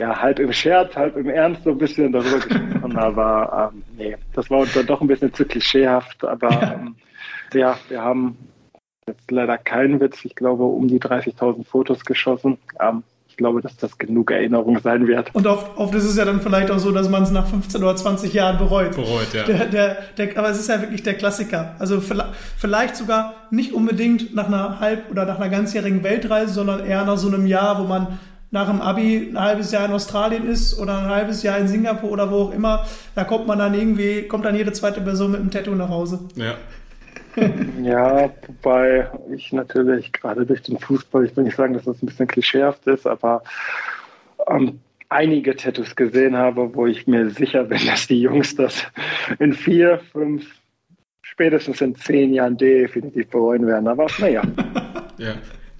[0.00, 4.16] ja, halb im Scherz, halb im Ernst so ein bisschen darüber gesprochen, aber ähm, nee,
[4.34, 6.94] das war uns dann doch ein bisschen zu klischeehaft, aber ähm,
[7.52, 8.36] ja, wir haben
[9.06, 12.58] jetzt leider keinen Witz, ich glaube um die 30.000 Fotos geschossen.
[12.80, 15.32] Ähm, ich glaube, dass das genug Erinnerung sein wird.
[15.34, 17.80] Und oft, oft ist es ja dann vielleicht auch so, dass man es nach 15
[17.80, 18.96] oder 20 Jahren bereut.
[18.96, 19.44] Bereut, ja.
[19.44, 21.76] Der, der, der, aber es ist ja wirklich der Klassiker.
[21.78, 27.04] Also vielleicht sogar nicht unbedingt nach einer halb- oder nach einer ganzjährigen Weltreise, sondern eher
[27.04, 28.18] nach so einem Jahr, wo man
[28.50, 32.10] nach dem Abi ein halbes Jahr in Australien ist oder ein halbes Jahr in Singapur
[32.10, 35.40] oder wo auch immer, da kommt man dann irgendwie, kommt dann jede zweite Person mit
[35.40, 36.20] einem Tattoo nach Hause.
[36.34, 36.54] Ja.
[37.82, 42.06] ja, wobei ich natürlich gerade durch den Fußball, ich will nicht sagen, dass das ein
[42.06, 43.42] bisschen klischeehaft ist, aber
[44.48, 48.84] ähm, einige Tattoos gesehen habe, wo ich mir sicher bin, dass die Jungs das
[49.38, 50.46] in vier, fünf,
[51.22, 53.88] spätestens in zehn Jahren definitiv bereuen werden.
[53.88, 54.42] Aber naja.
[55.18, 55.34] ja.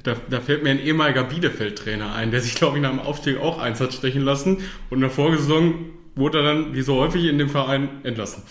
[0.09, 3.39] Da, da, fällt mir ein ehemaliger Bielefeld-Trainer ein, der sich, glaube ich, nach dem Aufstieg
[3.39, 5.75] auch eins hat stechen lassen und in der Vorsaison
[6.15, 8.43] wurde er dann, wie so häufig in dem Verein, entlassen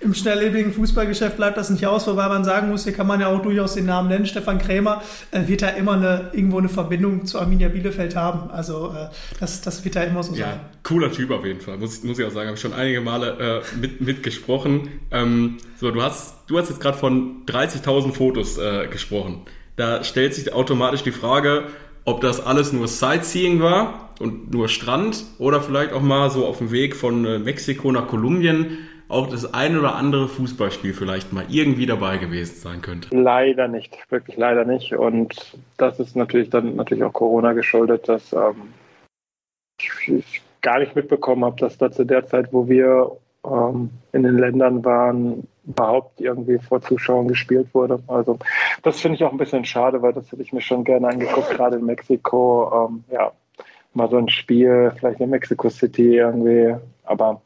[0.00, 3.28] im schnelllebigen Fußballgeschäft bleibt das nicht aus, wobei man sagen muss, hier kann man ja
[3.28, 4.26] auch durchaus den Namen nennen.
[4.26, 8.50] Stefan Krämer äh, wird da immer eine, irgendwo eine Verbindung zu Arminia Bielefeld haben.
[8.50, 9.08] Also äh,
[9.40, 10.60] das, das wird da immer so ja, sein.
[10.82, 12.46] Cooler Typ auf jeden Fall, muss, muss ich auch sagen.
[12.46, 14.88] Habe ich schon einige Male äh, mit, mitgesprochen.
[15.10, 19.42] Ähm, so, du hast, du hast jetzt gerade von 30.000 Fotos äh, gesprochen.
[19.76, 21.64] Da stellt sich automatisch die Frage,
[22.04, 26.58] ob das alles nur Sightseeing war und nur Strand oder vielleicht auch mal so auf
[26.58, 31.44] dem Weg von äh, Mexiko nach Kolumbien auch das ein oder andere Fußballspiel vielleicht mal
[31.48, 33.16] irgendwie dabei gewesen sein könnte?
[33.16, 34.94] Leider nicht, wirklich leider nicht.
[34.94, 38.72] Und das ist natürlich dann natürlich auch Corona geschuldet, dass ähm,
[40.06, 43.12] ich gar nicht mitbekommen habe, dass da zu der Zeit, wo wir
[43.44, 48.00] ähm, in den Ländern waren, überhaupt irgendwie vor Zuschauern gespielt wurde.
[48.06, 48.38] Also
[48.82, 51.50] das finde ich auch ein bisschen schade, weil das hätte ich mir schon gerne angeguckt,
[51.50, 52.88] gerade in Mexiko.
[52.88, 53.32] Ähm, ja,
[53.94, 56.74] mal so ein Spiel, vielleicht in Mexico City irgendwie.
[57.04, 57.40] Aber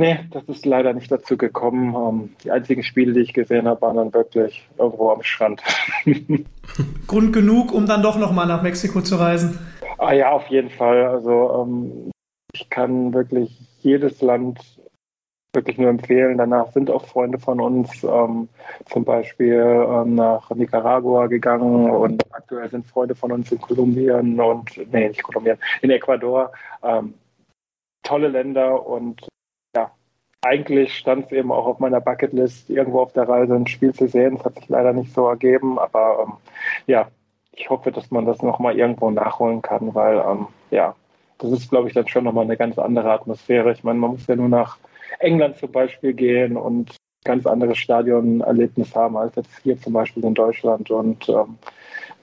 [0.00, 1.94] Nee, das ist leider nicht dazu gekommen.
[1.96, 5.60] Ähm, die einzigen Spiele, die ich gesehen habe, waren dann wirklich irgendwo am Strand.
[7.08, 9.58] Grund genug, um dann doch nochmal nach Mexiko zu reisen.
[9.98, 11.04] Ah ja, auf jeden Fall.
[11.04, 12.12] Also ähm,
[12.54, 14.60] ich kann wirklich jedes Land
[15.52, 16.38] wirklich nur empfehlen.
[16.38, 18.48] Danach sind auch Freunde von uns ähm,
[18.86, 24.76] zum Beispiel ähm, nach Nicaragua gegangen und aktuell sind Freunde von uns in Kolumbien und,
[24.92, 26.52] nee, nicht Kolumbien, in Ecuador.
[26.82, 27.14] Ähm,
[28.02, 29.28] tolle Länder und
[30.42, 34.06] eigentlich stand es eben auch auf meiner Bucketlist, irgendwo auf der Reise ein Spiel zu
[34.06, 34.36] sehen.
[34.36, 36.32] Das hat sich leider nicht so ergeben, aber ähm,
[36.86, 37.08] ja,
[37.52, 40.94] ich hoffe, dass man das nochmal irgendwo nachholen kann, weil ähm, ja,
[41.38, 43.72] das ist, glaube ich, dann schon nochmal eine ganz andere Atmosphäre.
[43.72, 44.78] Ich meine, man muss ja nur nach
[45.20, 50.34] England zum Beispiel gehen und ganz anderes Stadionerlebnis haben als jetzt hier zum Beispiel in
[50.34, 50.90] Deutschland.
[50.90, 51.58] Und ähm,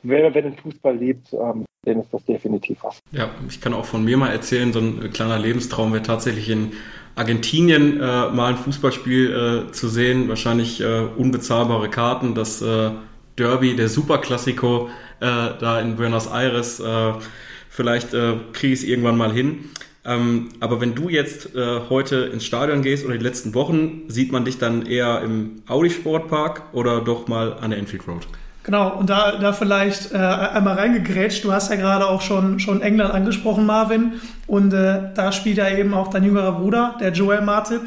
[0.04, 3.00] wer, wer den Fußball liebt, ähm, denen ist das definitiv was.
[3.12, 6.72] Ja, ich kann auch von mir mal erzählen, so ein kleiner Lebenstraum wäre tatsächlich in
[7.16, 10.28] Argentinien äh, mal ein Fußballspiel äh, zu sehen.
[10.28, 12.92] Wahrscheinlich äh, unbezahlbare Karten, das äh,
[13.38, 15.26] Derby, der Superklassiko äh,
[15.60, 16.80] da in Buenos Aires.
[16.80, 17.14] Äh,
[17.70, 19.66] vielleicht kriege ich es irgendwann mal hin.
[20.06, 24.32] Ähm, aber wenn du jetzt äh, heute ins Stadion gehst oder die letzten Wochen, sieht
[24.32, 28.28] man dich dann eher im Audi Sportpark oder doch mal an der Enfield Road?
[28.66, 31.44] Genau, und da, da vielleicht äh, einmal reingegrätscht.
[31.44, 34.14] Du hast ja gerade auch schon, schon England angesprochen, Marvin.
[34.48, 37.82] Und äh, da spielt ja eben auch dein jüngerer Bruder, der Joel Martip,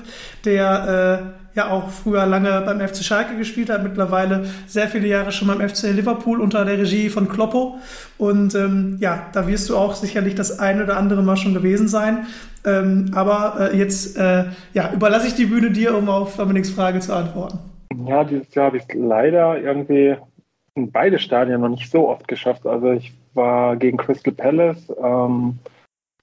[0.45, 5.33] der äh, ja auch früher lange beim FC Schalke gespielt hat, mittlerweile sehr viele Jahre
[5.33, 7.79] schon beim FC Liverpool unter der Regie von Kloppo.
[8.17, 11.89] Und ähm, ja, da wirst du auch sicherlich das eine oder andere Mal schon gewesen
[11.89, 12.27] sein.
[12.65, 14.45] Ähm, aber äh, jetzt äh,
[14.75, 17.59] ja, überlasse ich die Bühne dir, um auf Dominiks Frage zu antworten.
[18.07, 20.17] Ja, dieses Jahr habe ich leider irgendwie
[20.75, 22.67] in beide Stadien noch nicht so oft geschafft.
[22.67, 25.59] Also ich war gegen Crystal Palace ähm,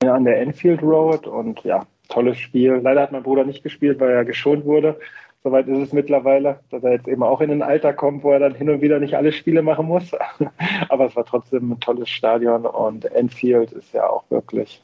[0.06, 2.80] an der Enfield Road und ja, tolles Spiel.
[2.82, 5.00] Leider hat mein Bruder nicht gespielt, weil er geschont wurde.
[5.44, 8.40] Soweit ist es mittlerweile, dass er jetzt eben auch in ein Alter kommt, wo er
[8.40, 10.12] dann hin und wieder nicht alle Spiele machen muss.
[10.90, 14.82] Aber es war trotzdem ein tolles Stadion und Enfield ist ja auch wirklich,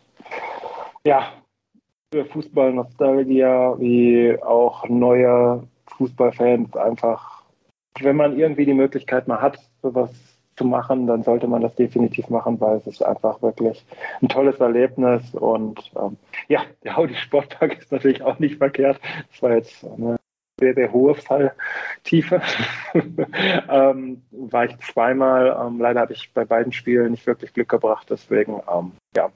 [1.04, 1.32] ja,
[2.14, 7.42] für Fußball-Nostalgia wie auch neue Fußballfans einfach
[8.00, 10.12] wenn man irgendwie die Möglichkeit mal hat, sowas
[10.62, 13.84] zu machen, dann sollte man das definitiv machen, weil es ist einfach wirklich
[14.22, 19.00] ein tolles Erlebnis und ähm, ja, der Audi Sportpark ist natürlich auch nicht verkehrt.
[19.32, 20.18] Das war jetzt eine
[20.60, 22.42] sehr, sehr hohe Falltiefe.
[23.70, 25.58] ähm, war ich zweimal.
[25.60, 29.30] Ähm, leider habe ich bei beiden Spielen nicht wirklich Glück gebracht, deswegen ähm, ja,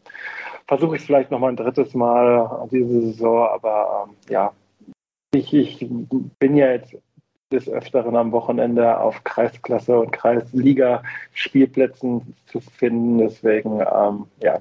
[0.67, 4.53] versuche ich es vielleicht nochmal ein drittes Mal diese Saison, aber ähm, ja,
[5.33, 5.87] ich, ich
[6.39, 6.95] bin ja jetzt
[7.51, 13.19] des Öfteren am Wochenende auf Kreisklasse und Kreisliga-Spielplätzen zu finden.
[13.19, 14.57] Deswegen, ähm, ja,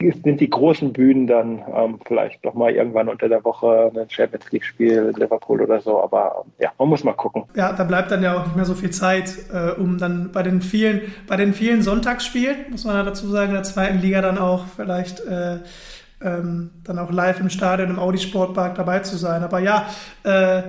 [0.00, 4.50] sind die großen Bühnen dann ähm, vielleicht noch mal irgendwann unter der Woche ein Champions
[4.50, 7.44] League Spiel Liverpool oder so, aber ähm, ja, man muss mal gucken.
[7.54, 10.42] Ja, da bleibt dann ja auch nicht mehr so viel Zeit, äh, um dann bei
[10.42, 14.22] den vielen, bei den vielen Sonntagsspielen, muss man ja dazu sagen, in der zweiten Liga
[14.22, 15.58] dann auch vielleicht äh,
[16.22, 19.42] ähm, dann auch live im Stadion im Audi Sportpark dabei zu sein.
[19.42, 19.86] Aber ja,
[20.24, 20.62] äh,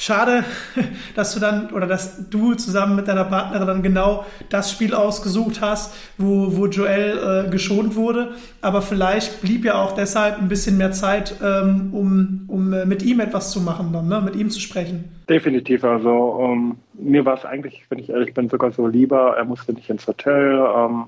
[0.00, 0.44] Schade,
[1.16, 5.60] dass du dann oder dass du zusammen mit deiner Partnerin dann genau das Spiel ausgesucht
[5.60, 8.36] hast, wo, wo Joel äh, geschont wurde.
[8.62, 13.02] Aber vielleicht blieb ja auch deshalb ein bisschen mehr Zeit, ähm, um, um äh, mit
[13.02, 14.20] ihm etwas zu machen, dann, ne?
[14.20, 15.16] mit ihm zu sprechen.
[15.28, 15.82] Definitiv.
[15.82, 19.36] Also um, ähm, mir war es eigentlich, wenn ich ehrlich bin, sogar so lieber.
[19.36, 20.60] Er musste nicht ins Hotel.
[20.60, 21.04] Um, ähm,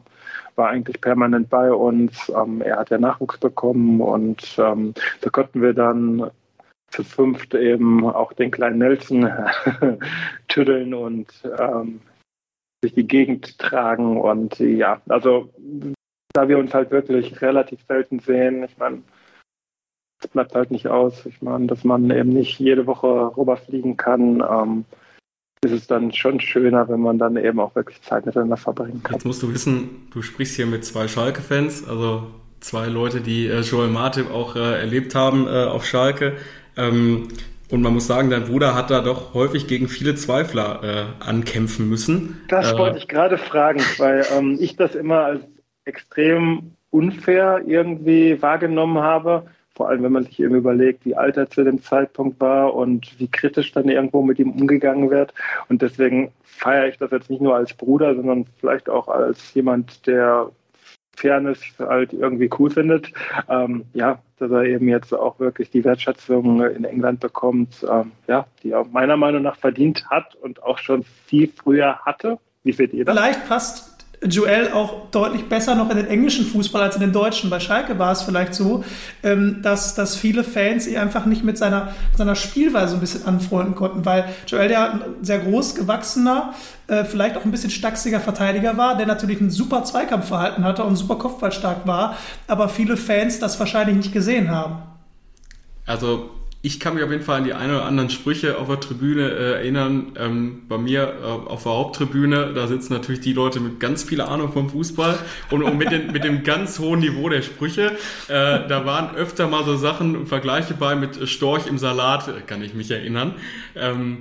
[0.57, 2.30] war eigentlich permanent bei uns.
[2.36, 6.30] Ähm, er hat ja Nachwuchs bekommen und ähm, da konnten wir dann
[6.91, 9.30] zu fünft eben auch den kleinen Nelson
[10.49, 11.28] tüddeln und
[11.59, 12.01] ähm,
[12.82, 14.20] durch die Gegend tragen.
[14.20, 15.53] Und ja, also
[16.32, 19.03] da wir uns halt wirklich relativ selten sehen, ich meine,
[20.22, 21.24] es bleibt halt nicht aus.
[21.26, 24.43] Ich meine, dass man eben nicht jede Woche rüberfliegen kann.
[24.49, 24.84] Ähm,
[25.62, 29.16] ist es dann schon schöner, wenn man dann eben auch wirklich Zeit miteinander verbringen kann.
[29.16, 32.28] Jetzt musst du wissen, du sprichst hier mit zwei Schalke-Fans, also
[32.61, 36.36] zwei Leute, die äh, Joel Martip auch äh, erlebt haben äh, auf Schalke.
[36.77, 37.29] Ähm,
[37.71, 41.89] und man muss sagen, dein Bruder hat da doch häufig gegen viele Zweifler äh, ankämpfen
[41.89, 42.41] müssen.
[42.49, 45.41] Das äh, wollte ich gerade fragen, weil ähm, ich das immer als
[45.85, 49.47] extrem unfair irgendwie wahrgenommen habe.
[49.77, 53.18] Vor allem, wenn man sich eben überlegt, wie alt er zu dem Zeitpunkt war und
[53.18, 55.33] wie kritisch dann irgendwo mit ihm umgegangen wird.
[55.68, 60.07] Und deswegen feiere ich das jetzt nicht nur als Bruder, sondern vielleicht auch als jemand,
[60.07, 60.51] der
[61.17, 63.13] Fairness halt irgendwie cool findet.
[63.49, 68.47] Ähm, ja, dass er eben jetzt auch wirklich die Wertschätzung in England bekommt, ähm, ja,
[68.63, 72.39] die er meiner Meinung nach verdient hat und auch schon viel früher hatte.
[72.63, 73.17] Wie seht ihr das?
[73.17, 73.89] Vielleicht passt
[74.23, 77.49] Joel auch deutlich besser noch in den englischen Fußball als in den deutschen.
[77.49, 78.85] Bei Schalke war es vielleicht so,
[79.23, 83.75] ähm, dass, dass viele Fans ihn einfach nicht mit seiner, seiner Spielweise ein bisschen anfreunden
[83.75, 86.53] konnten, weil Joel ja ein sehr groß gewachsener,
[86.87, 90.97] äh, vielleicht auch ein bisschen stachsiger Verteidiger war, der natürlich ein super Zweikampfverhalten hatte und
[90.97, 92.16] super Kopfballstark war,
[92.47, 94.83] aber viele Fans das wahrscheinlich nicht gesehen haben.
[95.87, 96.31] Also
[96.63, 99.31] ich kann mich auf jeden Fall an die ein oder anderen Sprüche auf der Tribüne
[99.31, 100.13] äh, erinnern.
[100.19, 104.21] Ähm, bei mir äh, auf der Haupttribüne, da sitzen natürlich die Leute mit ganz viel
[104.21, 105.19] Ahnung vom Fußball
[105.51, 107.93] und, und mit, den, mit dem ganz hohen Niveau der Sprüche.
[108.29, 112.75] Äh, da waren öfter mal so Sachen, Vergleiche bei mit Storch im Salat, kann ich
[112.75, 113.35] mich erinnern.
[113.75, 114.19] Ähm,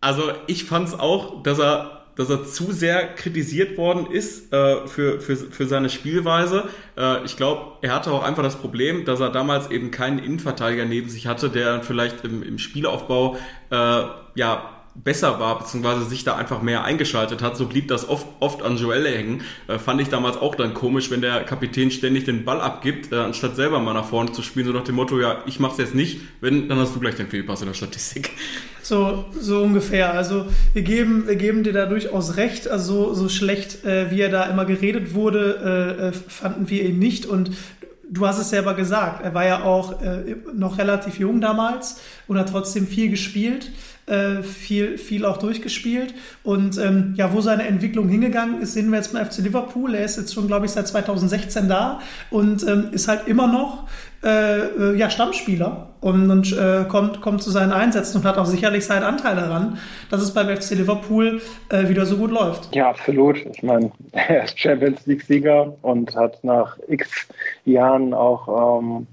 [0.00, 4.86] also ich fand es auch, dass er dass er zu sehr kritisiert worden ist äh,
[4.86, 6.68] für, für, für seine Spielweise.
[6.96, 10.86] Äh, ich glaube, er hatte auch einfach das Problem, dass er damals eben keinen Innenverteidiger
[10.86, 13.36] neben sich hatte, der vielleicht im, im Spielaufbau
[13.70, 14.02] äh,
[14.34, 17.56] ja besser war, beziehungsweise sich da einfach mehr eingeschaltet hat.
[17.56, 19.42] So blieb das oft, oft an Joelle hängen.
[19.68, 23.16] Äh, fand ich damals auch dann komisch, wenn der Kapitän ständig den Ball abgibt, äh,
[23.16, 25.94] anstatt selber mal nach vorne zu spielen, so nach dem Motto, ja, ich mach's jetzt
[25.94, 28.30] nicht, wenn, dann hast du gleich den Fehlpass in der Statistik.
[28.82, 30.14] So, so ungefähr.
[30.14, 32.68] Also wir geben, wir geben dir da durchaus recht.
[32.68, 36.84] Also so, so schlecht, äh, wie er da immer geredet wurde, äh, äh fanden wir
[36.84, 37.26] ihn nicht.
[37.26, 37.50] Und
[38.08, 42.38] du hast es selber gesagt, er war ja auch äh, noch relativ jung damals und
[42.38, 43.72] hat trotzdem viel gespielt
[44.06, 46.14] äh, viel, viel auch durchgespielt.
[46.42, 49.94] Und ähm, ja, wo seine Entwicklung hingegangen ist, sehen wir jetzt beim FC Liverpool.
[49.94, 52.00] Er ist jetzt schon, glaube ich, seit 2016 da
[52.30, 53.88] und ähm, ist halt immer noch
[54.22, 58.46] äh, äh, ja, Stammspieler und, und äh, kommt, kommt zu seinen Einsätzen und hat auch
[58.46, 59.78] sicherlich seinen Anteil daran,
[60.10, 62.74] dass es beim FC Liverpool äh, wieder so gut läuft.
[62.74, 63.44] Ja, absolut.
[63.44, 67.28] Ich meine, er ist Champions League-Sieger und hat nach x
[67.64, 69.06] Jahren auch ähm,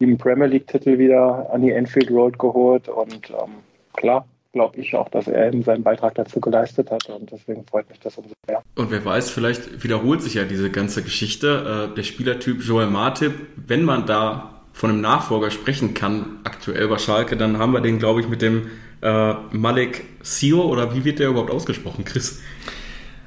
[0.00, 3.56] den Premier League-Titel wieder an die Enfield Road geholt und ähm,
[3.94, 7.88] klar, glaube ich auch, dass er eben seinen Beitrag dazu geleistet hat und deswegen freut
[7.88, 8.62] mich das umso mehr.
[8.74, 11.90] Und wer weiß, vielleicht wiederholt sich ja diese ganze Geschichte.
[11.90, 16.98] Äh, der Spielertyp Joel Martip, wenn man da von einem Nachfolger sprechen kann, aktuell bei
[16.98, 18.70] Schalke, dann haben wir den, glaube ich, mit dem
[19.02, 22.40] äh, Malik Sio oder wie wird der überhaupt ausgesprochen, Chris?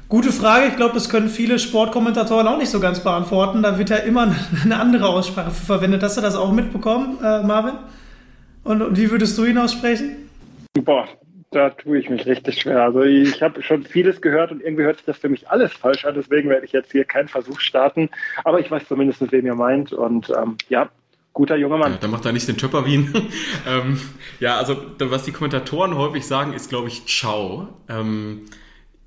[0.09, 0.68] Gute Frage.
[0.68, 3.64] Ich glaube, das können viele Sportkommentatoren auch nicht so ganz beantworten.
[3.64, 6.03] Da wird ja immer eine andere Aussprache verwendet.
[6.03, 7.76] Hast du das auch mitbekommen, äh, Marvin?
[8.64, 10.22] Und, und wie würdest du ihn aussprechen?
[10.74, 11.07] Boah,
[11.51, 12.84] da tue ich mich richtig schwer.
[12.84, 16.05] Also ich habe schon vieles gehört und irgendwie hört sich das für mich alles falsch
[16.05, 16.15] an.
[16.15, 18.09] Deswegen werde ich jetzt hier keinen Versuch starten.
[18.43, 19.93] Aber ich weiß zumindest, wen ihr meint.
[19.93, 20.89] Und ähm, ja,
[21.32, 21.93] guter junger Mann.
[21.93, 23.13] Ja, dann macht er nicht den Töpper Wien.
[23.67, 23.99] ähm,
[24.39, 27.69] ja, also was die Kommentatoren häufig sagen, ist, glaube ich, Ciao.
[27.88, 28.45] Ähm,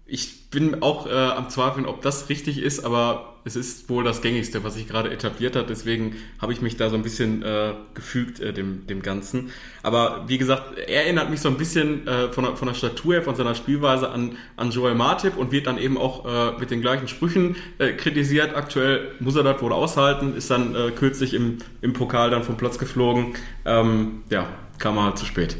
[0.06, 4.22] ich bin auch äh, am Zweifeln, ob das richtig ist, aber es ist wohl das
[4.22, 5.70] gängigste, was sich gerade etabliert hat.
[5.70, 9.50] Deswegen habe ich mich da so ein bisschen äh, gefügt äh, dem, dem Ganzen.
[9.84, 13.14] Aber wie gesagt, er erinnert mich so ein bisschen äh, von, der, von der Statur
[13.14, 16.72] her, von seiner Spielweise an, an Joel Martip und wird dann eben auch äh, mit
[16.72, 18.56] den gleichen Sprüchen äh, kritisiert.
[18.56, 22.56] Aktuell muss er das wohl aushalten, ist dann äh, kürzlich im, im Pokal dann vom
[22.56, 23.34] Platz geflogen.
[23.64, 24.48] Ähm, ja,
[24.80, 25.56] kam mal zu spät.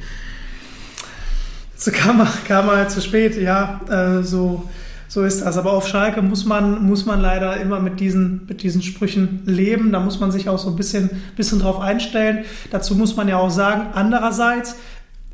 [1.77, 4.69] So kam kam er zu spät, ja, äh, so
[5.09, 5.57] so ist das.
[5.57, 9.93] Aber auf Schalke muss man, muss man leider immer mit diesen, mit diesen Sprüchen leben.
[9.93, 12.45] Da muss man sich auch so ein bisschen, bisschen drauf einstellen.
[12.71, 14.77] Dazu muss man ja auch sagen, andererseits,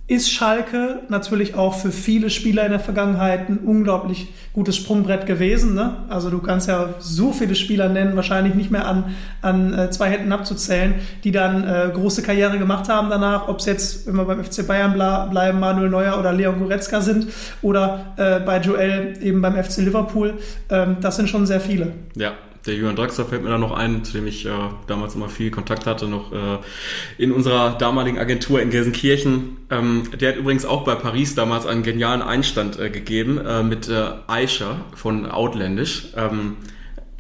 [0.09, 5.75] ist Schalke natürlich auch für viele Spieler in der Vergangenheit ein unglaublich gutes Sprungbrett gewesen.
[5.75, 5.97] Ne?
[6.09, 10.11] Also du kannst ja so viele Spieler nennen, wahrscheinlich nicht mehr an, an äh, zwei
[10.11, 14.25] Händen abzuzählen, die dann äh, große Karriere gemacht haben danach, ob es jetzt, wenn wir
[14.25, 17.29] beim FC Bayern bleiben, Manuel Neuer oder Leon Goretzka sind
[17.63, 20.35] oder äh, bei Joel eben beim FC Liverpool.
[20.69, 21.93] Ähm, das sind schon sehr viele.
[22.17, 22.33] Ja,
[22.67, 24.51] der Jürgen Draxler fällt mir da noch ein, zu dem ich äh,
[24.87, 26.59] damals immer viel Kontakt hatte, noch äh,
[27.19, 29.57] in unserer damaligen Agentur in Gelsenkirchen.
[29.71, 33.89] Ähm, der hat übrigens auch bei Paris damals einen genialen Einstand äh, gegeben äh, mit
[33.89, 36.09] äh, Aisha von Outlandish.
[36.17, 36.57] Ähm,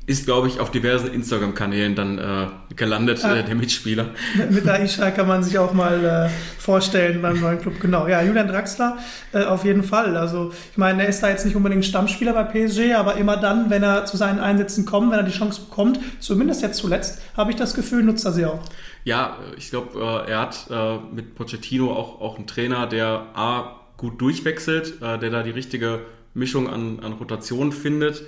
[0.07, 4.11] ist, glaube ich, auf diversen Instagram-Kanälen dann äh, gelandet, ah, äh, der Mitspieler.
[4.51, 7.81] Mit der Aisha kann man sich auch mal äh, vorstellen beim neuen Club.
[7.81, 8.99] Genau, ja, Julian Draxler
[9.33, 10.17] äh, auf jeden Fall.
[10.17, 13.71] Also ich meine, er ist da jetzt nicht unbedingt Stammspieler bei PSG, aber immer dann,
[13.71, 17.51] wenn er zu seinen Einsätzen kommt, wenn er die Chance bekommt, zumindest jetzt zuletzt, habe
[17.51, 18.61] ich das Gefühl, nutzt er sie auch.
[19.05, 23.77] Ja, ich glaube, äh, er hat äh, mit Pochettino auch, auch einen Trainer, der A,
[23.97, 26.01] gut durchwechselt, der da die richtige
[26.35, 28.25] Mischung an, an Rotation findet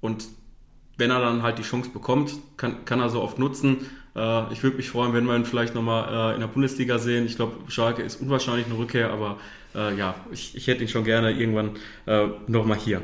[0.00, 0.24] und
[0.96, 3.78] wenn er dann halt die Chance bekommt, kann, kann er so oft nutzen.
[4.14, 7.26] Äh, ich würde mich freuen, wenn wir ihn vielleicht nochmal äh, in der Bundesliga sehen.
[7.26, 9.36] Ich glaube, Schalke ist unwahrscheinlich eine Rückkehr, aber
[9.74, 11.70] äh, ja, ich, ich hätte ihn schon gerne irgendwann
[12.06, 13.02] äh, nochmal hier.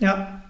[0.00, 0.40] Ja.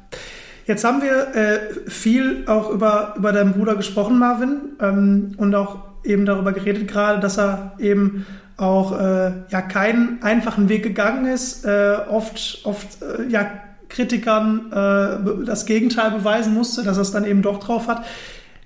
[0.66, 5.78] Jetzt haben wir äh, viel auch über, über deinen Bruder gesprochen, Marvin, ähm, und auch
[6.04, 8.24] eben darüber geredet gerade, dass er eben
[8.56, 13.50] auch äh, ja keinen einfachen Weg gegangen ist, äh, oft oft äh, ja
[13.94, 18.04] Kritikern äh, das Gegenteil beweisen musste, dass er es dann eben doch drauf hat.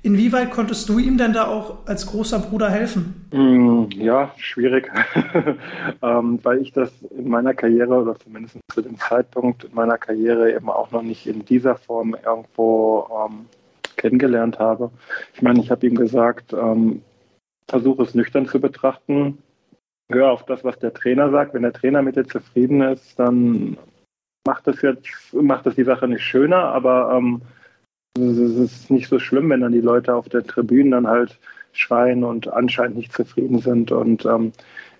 [0.03, 3.27] Inwieweit konntest du ihm denn da auch als großer Bruder helfen?
[3.33, 4.91] Mm, ja, schwierig,
[6.03, 10.55] ähm, weil ich das in meiner Karriere oder zumindest zu dem Zeitpunkt in meiner Karriere
[10.55, 13.47] eben auch noch nicht in dieser Form irgendwo ähm,
[13.97, 14.91] kennengelernt habe.
[15.35, 17.03] Ich meine, ich habe ihm gesagt, ähm,
[17.67, 19.39] versuche es nüchtern zu betrachten,
[20.09, 21.55] hör auf das, was der Trainer sagt.
[21.55, 23.77] Wenn der Trainer mit dir zufrieden ist, dann
[24.49, 27.43] macht das jetzt, macht das die Sache nicht schöner, aber ähm,
[28.17, 31.39] es ist nicht so schlimm, wenn dann die Leute auf der Tribüne dann halt
[31.73, 33.93] schreien und anscheinend nicht zufrieden sind.
[33.93, 34.53] Und ähm,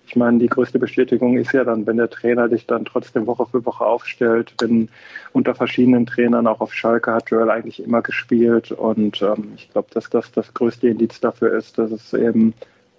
[0.05, 3.47] ich meine, die größte Bestätigung ist ja dann, wenn der Trainer dich dann trotzdem Woche
[3.47, 4.89] für Woche aufstellt, wenn
[5.33, 8.71] unter verschiedenen Trainern, auch auf Schalke hat Joel eigentlich immer gespielt.
[8.71, 12.53] Und ähm, ich glaube, dass das das größte Indiz dafür ist, dass es eben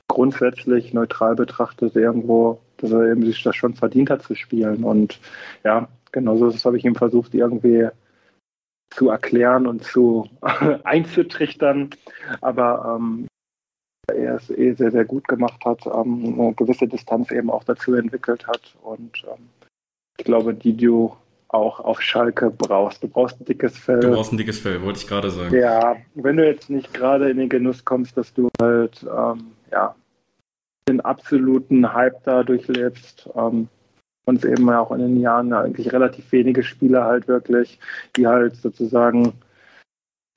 [0.09, 4.83] grundsätzlich neutral betrachtet irgendwo, dass er eben sich das schon verdient hat zu spielen.
[4.83, 5.21] Und
[5.63, 7.89] ja, genauso das habe ich ihm versucht, irgendwie
[8.91, 10.29] zu erklären und zu
[10.85, 11.91] einzutrichtern.
[12.41, 13.27] Aber ähm,
[14.13, 17.95] er es eh sehr, sehr gut gemacht hat, ähm, eine gewisse Distanz eben auch dazu
[17.95, 18.75] entwickelt hat.
[18.83, 19.49] Und ähm,
[20.19, 21.17] ich glaube, die du
[21.53, 23.03] auch auf Schalke brauchst.
[23.03, 24.01] Du brauchst ein dickes Fell.
[24.01, 25.55] Du brauchst ein dickes Fell, wollte ich gerade sagen.
[25.55, 29.95] Ja, wenn du jetzt nicht gerade in den Genuss kommst, dass du halt ähm, ja,
[30.89, 33.69] den absoluten Hype da durchlebst, ähm,
[34.25, 37.79] und eben auch in den Jahren eigentlich relativ wenige Spieler halt wirklich,
[38.17, 39.33] die halt sozusagen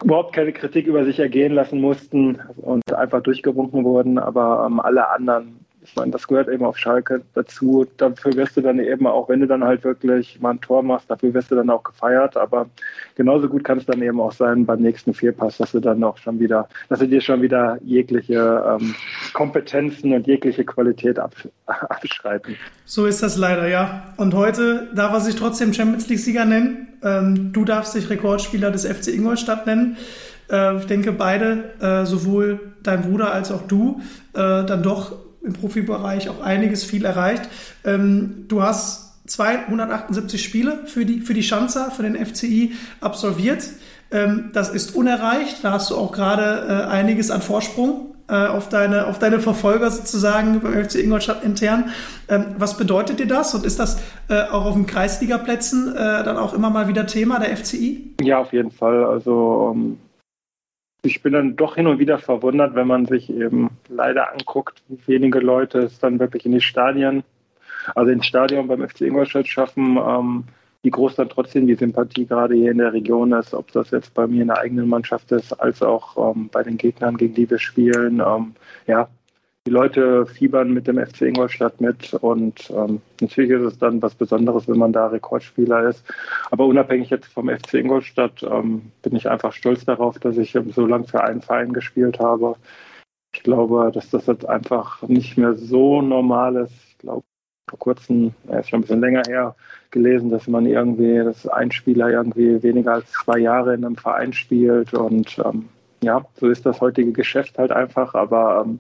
[0.04, 5.10] überhaupt keine Kritik über sich ergehen lassen mussten und einfach durchgewunken wurden, aber ähm, alle
[5.10, 7.86] anderen ich meine, das gehört eben auf Schalke dazu.
[7.98, 11.10] Dafür wirst du dann eben auch, wenn du dann halt wirklich mal ein Tor machst,
[11.10, 12.38] dafür wirst du dann auch gefeiert.
[12.38, 12.68] Aber
[13.16, 16.18] genauso gut kann es dann eben auch sein beim nächsten Vierpass, dass du dann auch
[16.18, 18.96] schon wieder, dass du dir schon wieder jegliche ähm,
[19.34, 22.56] Kompetenzen und jegliche Qualität absch abschreiben.
[22.86, 24.14] So ist das leider, ja.
[24.18, 26.88] Und heute darf er sich trotzdem Champions League-Sieger nennen.
[27.04, 29.98] Ähm, du darfst dich Rekordspieler des FC Ingolstadt nennen.
[30.50, 34.02] Äh, ich denke, beide, äh, sowohl dein Bruder als auch du,
[34.34, 37.50] äh, dann doch im Profibereich auch einiges viel erreicht.
[37.86, 43.64] Ähm, du hast 278 Spiele für die, für die Schanzer, für den FCI absolviert.
[44.12, 45.64] Ähm, das ist unerreicht.
[45.64, 49.90] Da hast du auch gerade äh, einiges an Vorsprung äh, auf, deine, auf deine Verfolger
[49.92, 51.92] sozusagen beim FC Ingolstadt intern.
[52.30, 53.54] Ähm, was bedeutet dir das?
[53.56, 57.40] Und ist das äh, auch auf den Kreisligaplätzen äh, dann auch immer mal wieder Thema
[57.40, 58.16] der FCI?
[58.22, 59.04] Ja, auf jeden Fall.
[59.06, 59.98] Also um
[61.06, 65.00] ich bin dann doch hin und wieder verwundert, wenn man sich eben leider anguckt, wie
[65.06, 67.24] wenige Leute es dann wirklich in die Stadien,
[67.94, 70.46] also ins Stadion beim FC Ingolstadt schaffen, ähm,
[70.82, 74.14] wie groß dann trotzdem die Sympathie gerade hier in der Region ist, ob das jetzt
[74.14, 77.50] bei mir in der eigenen Mannschaft ist, als auch ähm, bei den Gegnern, gegen die
[77.50, 78.22] wir spielen.
[78.26, 78.56] Ähm,
[78.88, 79.10] ja,
[79.66, 84.14] die Leute fiebern mit dem FC Ingolstadt mit und ähm, natürlich ist es dann was
[84.14, 86.04] Besonderes, wenn man da Rekordspieler ist.
[86.52, 90.72] Aber unabhängig jetzt vom FC Ingolstadt ähm, bin ich einfach stolz darauf, dass ich ähm,
[90.72, 92.56] so lange für einen Verein gespielt habe.
[93.34, 96.74] Ich glaube, dass das jetzt einfach nicht mehr so normal ist.
[96.90, 97.24] Ich glaube,
[97.70, 99.56] vor kurzem, ja, ist schon ein bisschen länger her,
[99.92, 104.34] gelesen, dass man irgendwie, dass ein Spieler irgendwie weniger als zwei Jahre in einem Verein
[104.34, 105.70] spielt und ähm,
[106.04, 108.80] ja, so ist das heutige Geschäft halt einfach, aber ähm,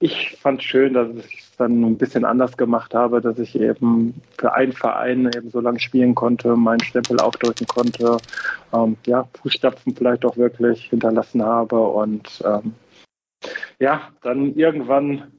[0.00, 4.20] ich fand schön, dass ich es dann ein bisschen anders gemacht habe, dass ich eben
[4.38, 8.16] für einen Verein eben so lange spielen konnte, meinen Stempel aufdrücken konnte,
[8.72, 12.74] ähm, ja, Fußstapfen vielleicht auch wirklich hinterlassen habe und ähm,
[13.78, 15.32] ja, dann irgendwann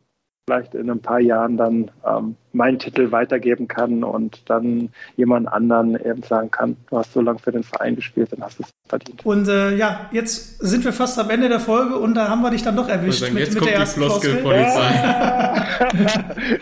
[0.48, 5.96] vielleicht in ein paar Jahren dann ähm, meinen Titel weitergeben kann und dann jemand anderen
[5.96, 8.70] eben sagen kann, du hast so lange für den Verein gespielt, dann hast du es
[8.88, 9.26] verdient.
[9.26, 12.52] Und äh, ja, jetzt sind wir fast am Ende der Folge und da haben wir
[12.52, 14.90] dich dann doch erwischt sagen, mit, jetzt mit kommt der ersten die Floskelpolizei.
[14.96, 15.66] Ja.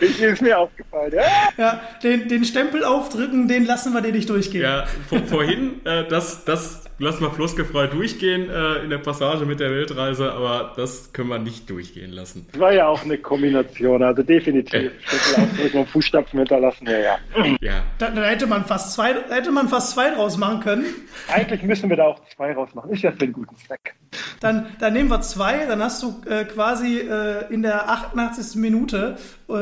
[0.00, 1.12] ist mir aufgefallen.
[1.14, 1.22] Ja,
[1.56, 4.62] ja den, den Stempel aufdrücken, den lassen wir dir nicht durchgehen.
[4.62, 9.60] Ja, vor, vorhin, äh, das, das lassen wir floskelfrei durchgehen äh, in der Passage mit
[9.60, 12.46] der Weltreise, aber das können wir nicht durchgehen lassen.
[12.52, 14.74] Das war ja auch eine Kombination, also definitiv.
[14.74, 14.90] Äh.
[15.04, 17.18] Stempel aufdrücken und Fußstapfen hinterlassen, ja, ja.
[17.60, 17.82] ja.
[17.98, 20.86] Da, da, hätte, man fast zwei, hätte man fast zwei draus machen können.
[21.32, 22.90] Eigentlich müssen wir da auch zwei rausmachen.
[22.90, 23.94] Ist ja für einen guten Zweck.
[24.40, 28.56] Dann, dann nehmen wir zwei, dann hast du äh, quasi äh, in der 88.
[28.56, 29.16] Minute
[29.48, 29.52] äh,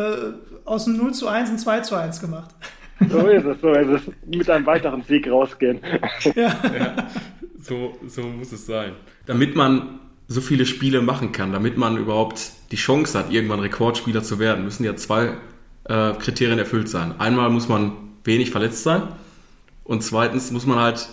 [0.65, 2.51] aus dem 0 zu 1 ein 2 zu 1 gemacht.
[3.11, 4.13] So ist es, so ist es.
[4.27, 5.81] Mit einem weiteren Sieg rausgehen.
[6.37, 6.43] Ja.
[6.43, 6.97] ja.
[7.61, 8.93] So, so muss es sein.
[9.27, 14.23] Damit man so viele Spiele machen kann, damit man überhaupt die Chance hat, irgendwann Rekordspieler
[14.23, 15.37] zu werden, müssen ja zwei
[15.85, 17.15] äh, Kriterien erfüllt sein.
[17.19, 17.93] Einmal muss man
[18.25, 19.03] wenig verletzt sein
[19.85, 21.09] und zweitens muss man halt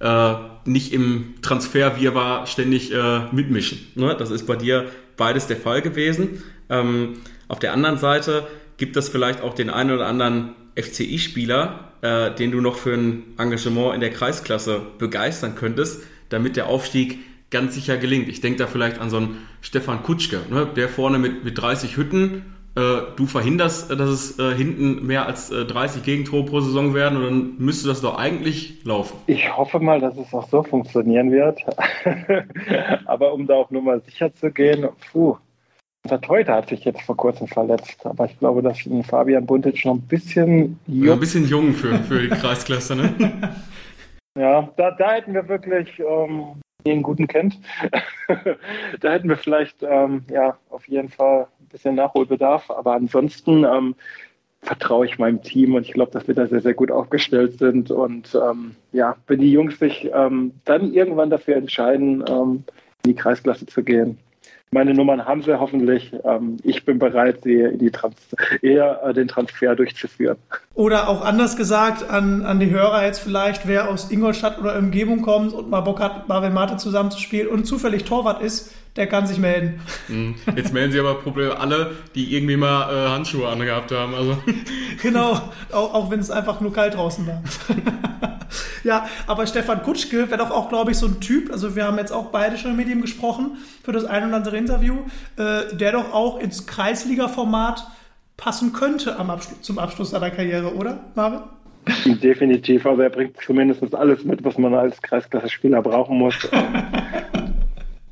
[0.00, 3.78] äh, nicht im Transferwirrwarr ständig äh, mitmischen.
[3.94, 4.16] Ne?
[4.18, 6.42] Das ist bei dir beides der Fall gewesen.
[6.68, 7.14] Ähm,
[7.48, 8.46] auf der anderen Seite
[8.76, 13.22] gibt es vielleicht auch den einen oder anderen FCI-Spieler, äh, den du noch für ein
[13.38, 17.18] Engagement in der Kreisklasse begeistern könntest, damit der Aufstieg
[17.50, 18.28] ganz sicher gelingt.
[18.28, 20.66] Ich denke da vielleicht an so einen Stefan Kutschke, ne?
[20.74, 22.42] der vorne mit, mit 30 Hütten
[22.74, 27.24] du verhinderst, dass es äh, hinten mehr als äh, 30 Gegentore pro Saison werden und
[27.24, 29.16] dann müsste das doch eigentlich laufen.
[29.26, 31.60] Ich hoffe mal, dass es auch so funktionieren wird.
[33.06, 35.36] Aber um da auch nur mal sicher zu gehen, puh,
[36.04, 39.94] unser Torhüter hat sich jetzt vor kurzem verletzt, aber ich glaube, dass Fabian Buntic noch
[39.94, 41.06] ein bisschen jung.
[41.06, 43.14] Ja, ein bisschen jung für, für die Kreisklasse, ne?
[44.38, 47.58] ja, da, da hätten wir wirklich ähm, den guten kennt.
[49.00, 52.70] da hätten wir vielleicht ähm, ja auf jeden Fall bisschen Nachholbedarf.
[52.70, 53.94] Aber ansonsten ähm,
[54.62, 57.90] vertraue ich meinem Team und ich glaube, dass wir da sehr, sehr gut aufgestellt sind.
[57.90, 62.64] Und ähm, ja, wenn die Jungs sich ähm, dann irgendwann dafür entscheiden, ähm,
[63.04, 64.18] in die Kreisklasse zu gehen,
[64.74, 66.12] meine Nummern haben sie hoffentlich.
[66.24, 68.16] Ähm, ich bin bereit, sie in die Trans
[68.60, 70.36] eher äh, den Transfer durchzuführen.
[70.74, 75.22] Oder auch anders gesagt an, an die Hörer jetzt vielleicht, wer aus Ingolstadt oder Umgebung
[75.22, 79.38] kommt und mal Bock hat, Marvin Mate zusammenzuspielen und zufällig Torwart ist, der kann sich
[79.38, 79.80] melden.
[80.08, 80.34] Mhm.
[80.56, 84.14] Jetzt melden sie aber Probleme alle, die irgendwie mal äh, Handschuhe angehabt haben.
[84.14, 84.36] Also.
[85.02, 85.32] Genau,
[85.72, 87.42] auch, auch wenn es einfach nur kalt draußen war.
[88.84, 91.98] ja, aber Stefan Kutschke wäre doch auch, glaube ich, so ein Typ, also wir haben
[91.98, 94.98] jetzt auch beide schon mit ihm gesprochen für das ein oder andere Interview,
[95.36, 97.86] äh, der doch auch ins Kreisliga-Format
[98.36, 101.40] passen könnte am Abschluss, zum Abschluss seiner Karriere, oder, Marvin?
[102.22, 106.34] Definitiv, also er bringt zumindest alles mit, was man als Kreisklasse-Spieler brauchen muss.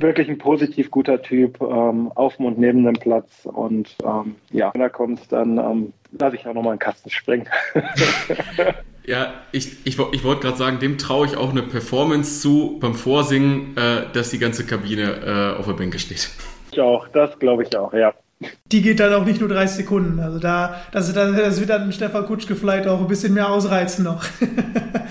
[0.03, 3.47] wirklich ein positiv guter Typ, ähm, auf und neben dem Platz.
[3.47, 7.49] Und ähm, ja, wenn er kommt, dann ähm, lasse ich auch nochmal einen Kasten springen.
[9.05, 12.95] ja, ich, ich, ich wollte gerade sagen, dem traue ich auch eine Performance zu beim
[12.95, 16.31] Vorsingen, äh, dass die ganze Kabine äh, auf der Bänke steht.
[16.71, 18.15] Ich auch, das glaube ich auch, ja.
[18.67, 20.19] Die geht dann auch nicht nur 30 Sekunden.
[20.21, 24.25] Also da, das, das wird dann Stefan Kutschke vielleicht auch ein bisschen mehr ausreizen noch.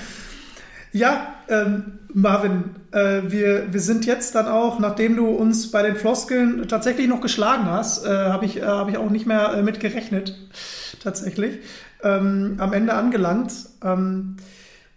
[0.92, 5.96] ja, ähm, Marvin, äh, wir, wir sind jetzt dann auch, nachdem du uns bei den
[5.96, 9.62] Floskeln tatsächlich noch geschlagen hast, äh, habe ich, äh, hab ich auch nicht mehr äh,
[9.64, 10.36] mit gerechnet,
[11.02, 11.60] tatsächlich,
[12.04, 13.54] ähm, am Ende angelangt.
[13.84, 14.38] Ähm,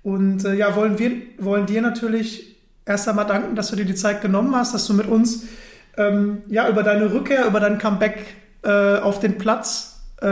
[0.02, 3.94] und äh, ja, wollen wir wollen dir natürlich erst einmal danken, dass du dir die
[3.94, 5.44] Zeit genommen hast, dass du mit uns
[5.96, 9.90] ähm, ja, über deine Rückkehr, über dein Comeback äh, auf den Platz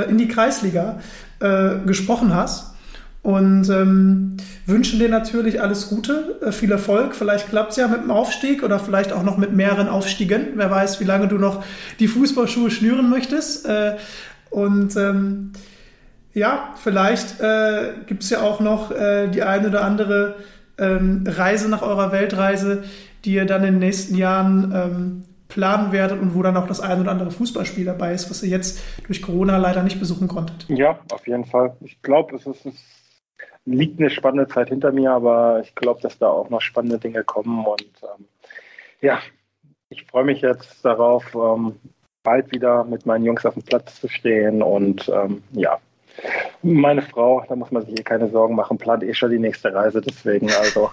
[0.09, 1.01] in die Kreisliga
[1.85, 2.73] gesprochen hast
[3.23, 7.14] und ähm, wünschen dir natürlich alles Gute, äh, viel Erfolg.
[7.14, 10.49] Vielleicht klappt es ja mit dem Aufstieg oder vielleicht auch noch mit mehreren Aufstiegen.
[10.57, 11.64] Wer weiß, wie lange du noch
[12.01, 13.66] die Fußballschuhe schnüren möchtest.
[13.66, 13.97] Äh,
[14.53, 15.53] und ähm,
[16.35, 20.37] ja, vielleicht äh, gibt es ja auch noch äh, die eine oder andere
[20.79, 22.85] ähm, Reise nach eurer Weltreise,
[23.25, 26.81] die ihr dann in den nächsten Jahren ähm, planen werdet und wo dann auch das
[26.81, 30.67] ein oder andere Fußballspiel dabei ist, was ihr jetzt durch Corona leider nicht besuchen konntet.
[30.69, 31.77] Ja, auf jeden Fall.
[31.81, 32.67] Ich glaube, es ist,
[33.67, 37.23] liegt eine spannende Zeit hinter mir, aber ich glaube, dass da auch noch spannende Dinge
[37.23, 37.67] kommen.
[37.67, 38.25] Und ähm,
[39.03, 39.19] ja,
[39.91, 41.77] ich freue mich jetzt darauf, ähm,
[42.23, 44.62] bald wieder mit meinen Jungs auf dem Platz zu stehen.
[44.62, 45.79] Und ähm, ja,
[46.62, 49.73] meine Frau, da muss man sich eh keine Sorgen machen, plant eh schon die nächste
[49.73, 50.01] Reise.
[50.01, 50.91] Deswegen, also,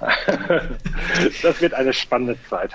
[1.44, 2.72] das wird eine spannende Zeit.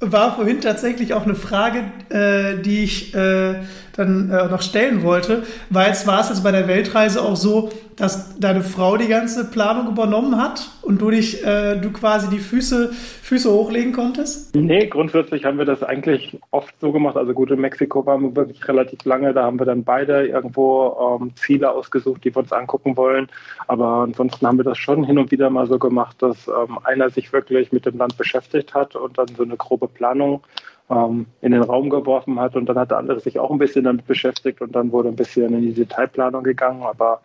[0.00, 3.56] war vorhin tatsächlich auch eine Frage, äh, die ich äh,
[3.96, 7.70] dann äh, noch stellen wollte, weil es war es jetzt bei der Weltreise auch so,
[7.96, 12.38] dass deine Frau die ganze Planung übernommen hat und du dich, äh, du quasi die
[12.38, 14.54] Füße, Füße hochlegen konntest?
[14.54, 17.16] Nee, grundsätzlich haben wir das eigentlich oft so gemacht.
[17.16, 19.32] Also gut, in Mexiko waren wir wirklich relativ lange.
[19.32, 23.28] Da haben wir dann beide irgendwo ähm, Ziele ausgesucht, die wir uns angucken wollen.
[23.66, 27.08] Aber ansonsten haben wir das schon hin und wieder mal so gemacht, dass ähm, einer
[27.08, 30.42] sich wirklich mit dem Land beschäftigt hat und dann so eine grobe Planung
[30.90, 33.84] ähm, in den Raum geworfen hat und dann hat der andere sich auch ein bisschen
[33.84, 36.82] damit beschäftigt und dann wurde ein bisschen in die Detailplanung gegangen.
[36.82, 37.20] Aber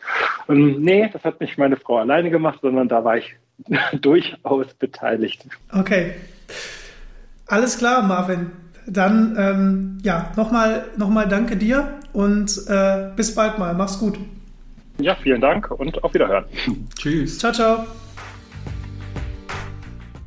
[0.50, 3.36] ähm, nee, das hat nicht meine Frau alleine gemacht, sondern da war ich
[4.02, 5.46] durchaus beteiligt.
[5.72, 6.14] Okay.
[7.48, 8.52] Alles klar, Marvin.
[8.88, 13.76] Dann ähm, ja, nochmal noch mal danke dir und äh, bis bald mal.
[13.76, 14.18] Mach's gut.
[15.00, 16.46] Ja, vielen Dank und auf Wiederhören.
[16.98, 17.38] Tschüss.
[17.38, 17.86] Ciao, ciao.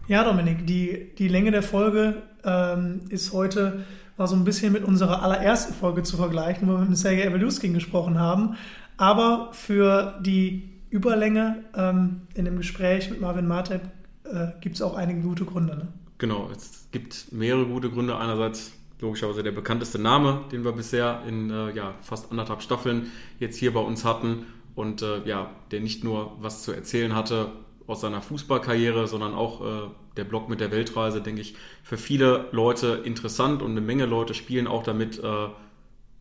[0.06, 3.84] Ja, Dominik, die, die Länge der Folge ähm, ist heute
[4.16, 7.74] war so ein bisschen mit unserer allerersten Folge zu vergleichen, wo wir mit Sergei Eveluskin
[7.74, 8.56] gesprochen haben.
[8.96, 13.82] Aber für die Überlänge ähm, in dem Gespräch mit Marvin Martep
[14.24, 15.76] äh, gibt es auch einige gute Gründe.
[15.76, 15.88] Ne?
[16.18, 18.16] Genau, es gibt mehrere gute Gründe.
[18.16, 23.56] Einerseits logischerweise der bekannteste Name, den wir bisher in äh, ja, fast anderthalb Staffeln jetzt
[23.56, 27.50] hier bei uns hatten und äh, ja, der nicht nur was zu erzählen hatte
[27.86, 32.48] aus seiner Fußballkarriere, sondern auch äh, der Blog mit der Weltreise, denke ich, für viele
[32.52, 35.48] Leute interessant und eine Menge Leute spielen auch damit, äh,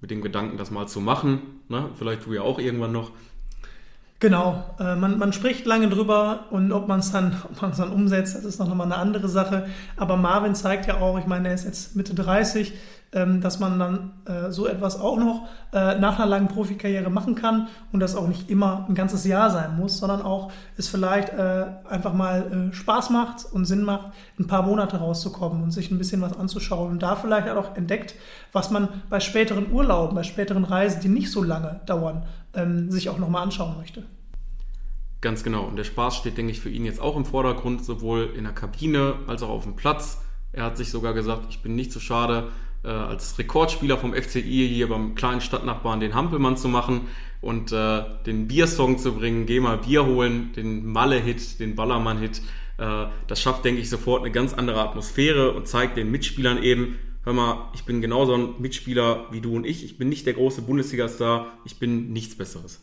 [0.01, 1.61] mit dem Gedanken, das mal zu machen.
[1.69, 1.89] Ne?
[1.95, 3.11] Vielleicht du ja auch irgendwann noch.
[4.23, 8.45] Genau, äh, man, man spricht lange drüber und ob man es dann, dann umsetzt, das
[8.45, 9.65] ist noch mal eine andere Sache.
[9.97, 12.71] Aber Marvin zeigt ja auch, ich meine, er ist jetzt Mitte 30,
[13.11, 17.35] ähm, dass man dann äh, so etwas auch noch äh, nach einer langen Profikarriere machen
[17.35, 21.27] kann und das auch nicht immer ein ganzes Jahr sein muss, sondern auch es vielleicht
[21.33, 25.91] äh, einfach mal äh, Spaß macht und Sinn macht, ein paar Monate rauszukommen und sich
[25.91, 28.15] ein bisschen was anzuschauen und da vielleicht auch entdeckt,
[28.53, 32.23] was man bei späteren Urlauben, bei späteren Reisen, die nicht so lange dauern,
[32.53, 34.03] ähm, sich auch nochmal anschauen möchte.
[35.21, 35.63] Ganz genau.
[35.63, 38.53] Und der Spaß steht, denke ich, für ihn jetzt auch im Vordergrund, sowohl in der
[38.53, 40.21] Kabine als auch auf dem Platz.
[40.51, 42.49] Er hat sich sogar gesagt, ich bin nicht so schade,
[42.83, 47.07] äh, als Rekordspieler vom FCI hier beim kleinen Stadtnachbarn den Hampelmann zu machen
[47.41, 52.41] und äh, den Biersong zu bringen, geh mal Bier holen, den Malle-Hit, den Ballermann-Hit.
[52.77, 56.99] Äh, das schafft, denke ich, sofort eine ganz andere Atmosphäre und zeigt den Mitspielern eben,
[57.23, 59.83] hör mal, ich bin genauso ein Mitspieler wie du und ich.
[59.83, 62.81] Ich bin nicht der große Bundesliga-Star, ich bin nichts Besseres.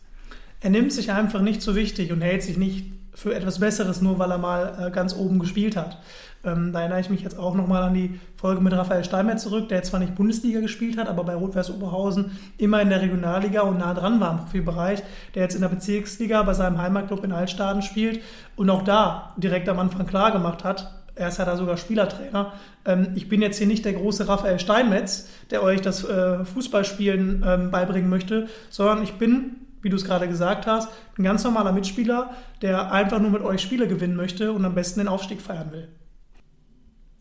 [0.60, 4.18] Er nimmt sich einfach nicht so wichtig und hält sich nicht für etwas Besseres, nur
[4.18, 5.98] weil er mal äh, ganz oben gespielt hat.
[6.42, 9.68] Ähm, da erinnere ich mich jetzt auch nochmal an die Folge mit Raphael Steinmetz zurück,
[9.68, 13.78] der zwar nicht Bundesliga gespielt hat, aber bei Rot-Weiß Oberhausen immer in der Regionalliga und
[13.78, 15.02] nah dran war im Profilbereich,
[15.34, 18.22] der jetzt in der Bezirksliga bei seinem Heimatclub in Altstaden spielt
[18.56, 22.54] und auch da direkt am Anfang klar gemacht hat, er ist ja da sogar Spielertrainer.
[22.84, 27.44] Ähm, ich bin jetzt hier nicht der große Raphael Steinmetz, der euch das äh, Fußballspielen
[27.46, 31.72] ähm, beibringen möchte, sondern ich bin wie du es gerade gesagt hast, ein ganz normaler
[31.72, 35.72] Mitspieler, der einfach nur mit euch Spiele gewinnen möchte und am besten den Aufstieg feiern
[35.72, 35.88] will.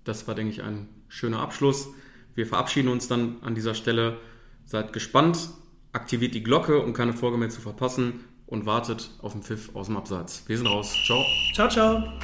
[0.03, 1.87] Das war, denke ich, ein schöner Abschluss.
[2.35, 4.17] Wir verabschieden uns dann an dieser Stelle.
[4.65, 5.49] Seid gespannt,
[5.93, 9.87] aktiviert die Glocke, um keine Folge mehr zu verpassen und wartet auf den Pfiff aus
[9.87, 10.43] dem Abseits.
[10.47, 10.93] Wir sind raus.
[11.05, 11.23] Ciao.
[11.53, 12.19] Ciao, ciao.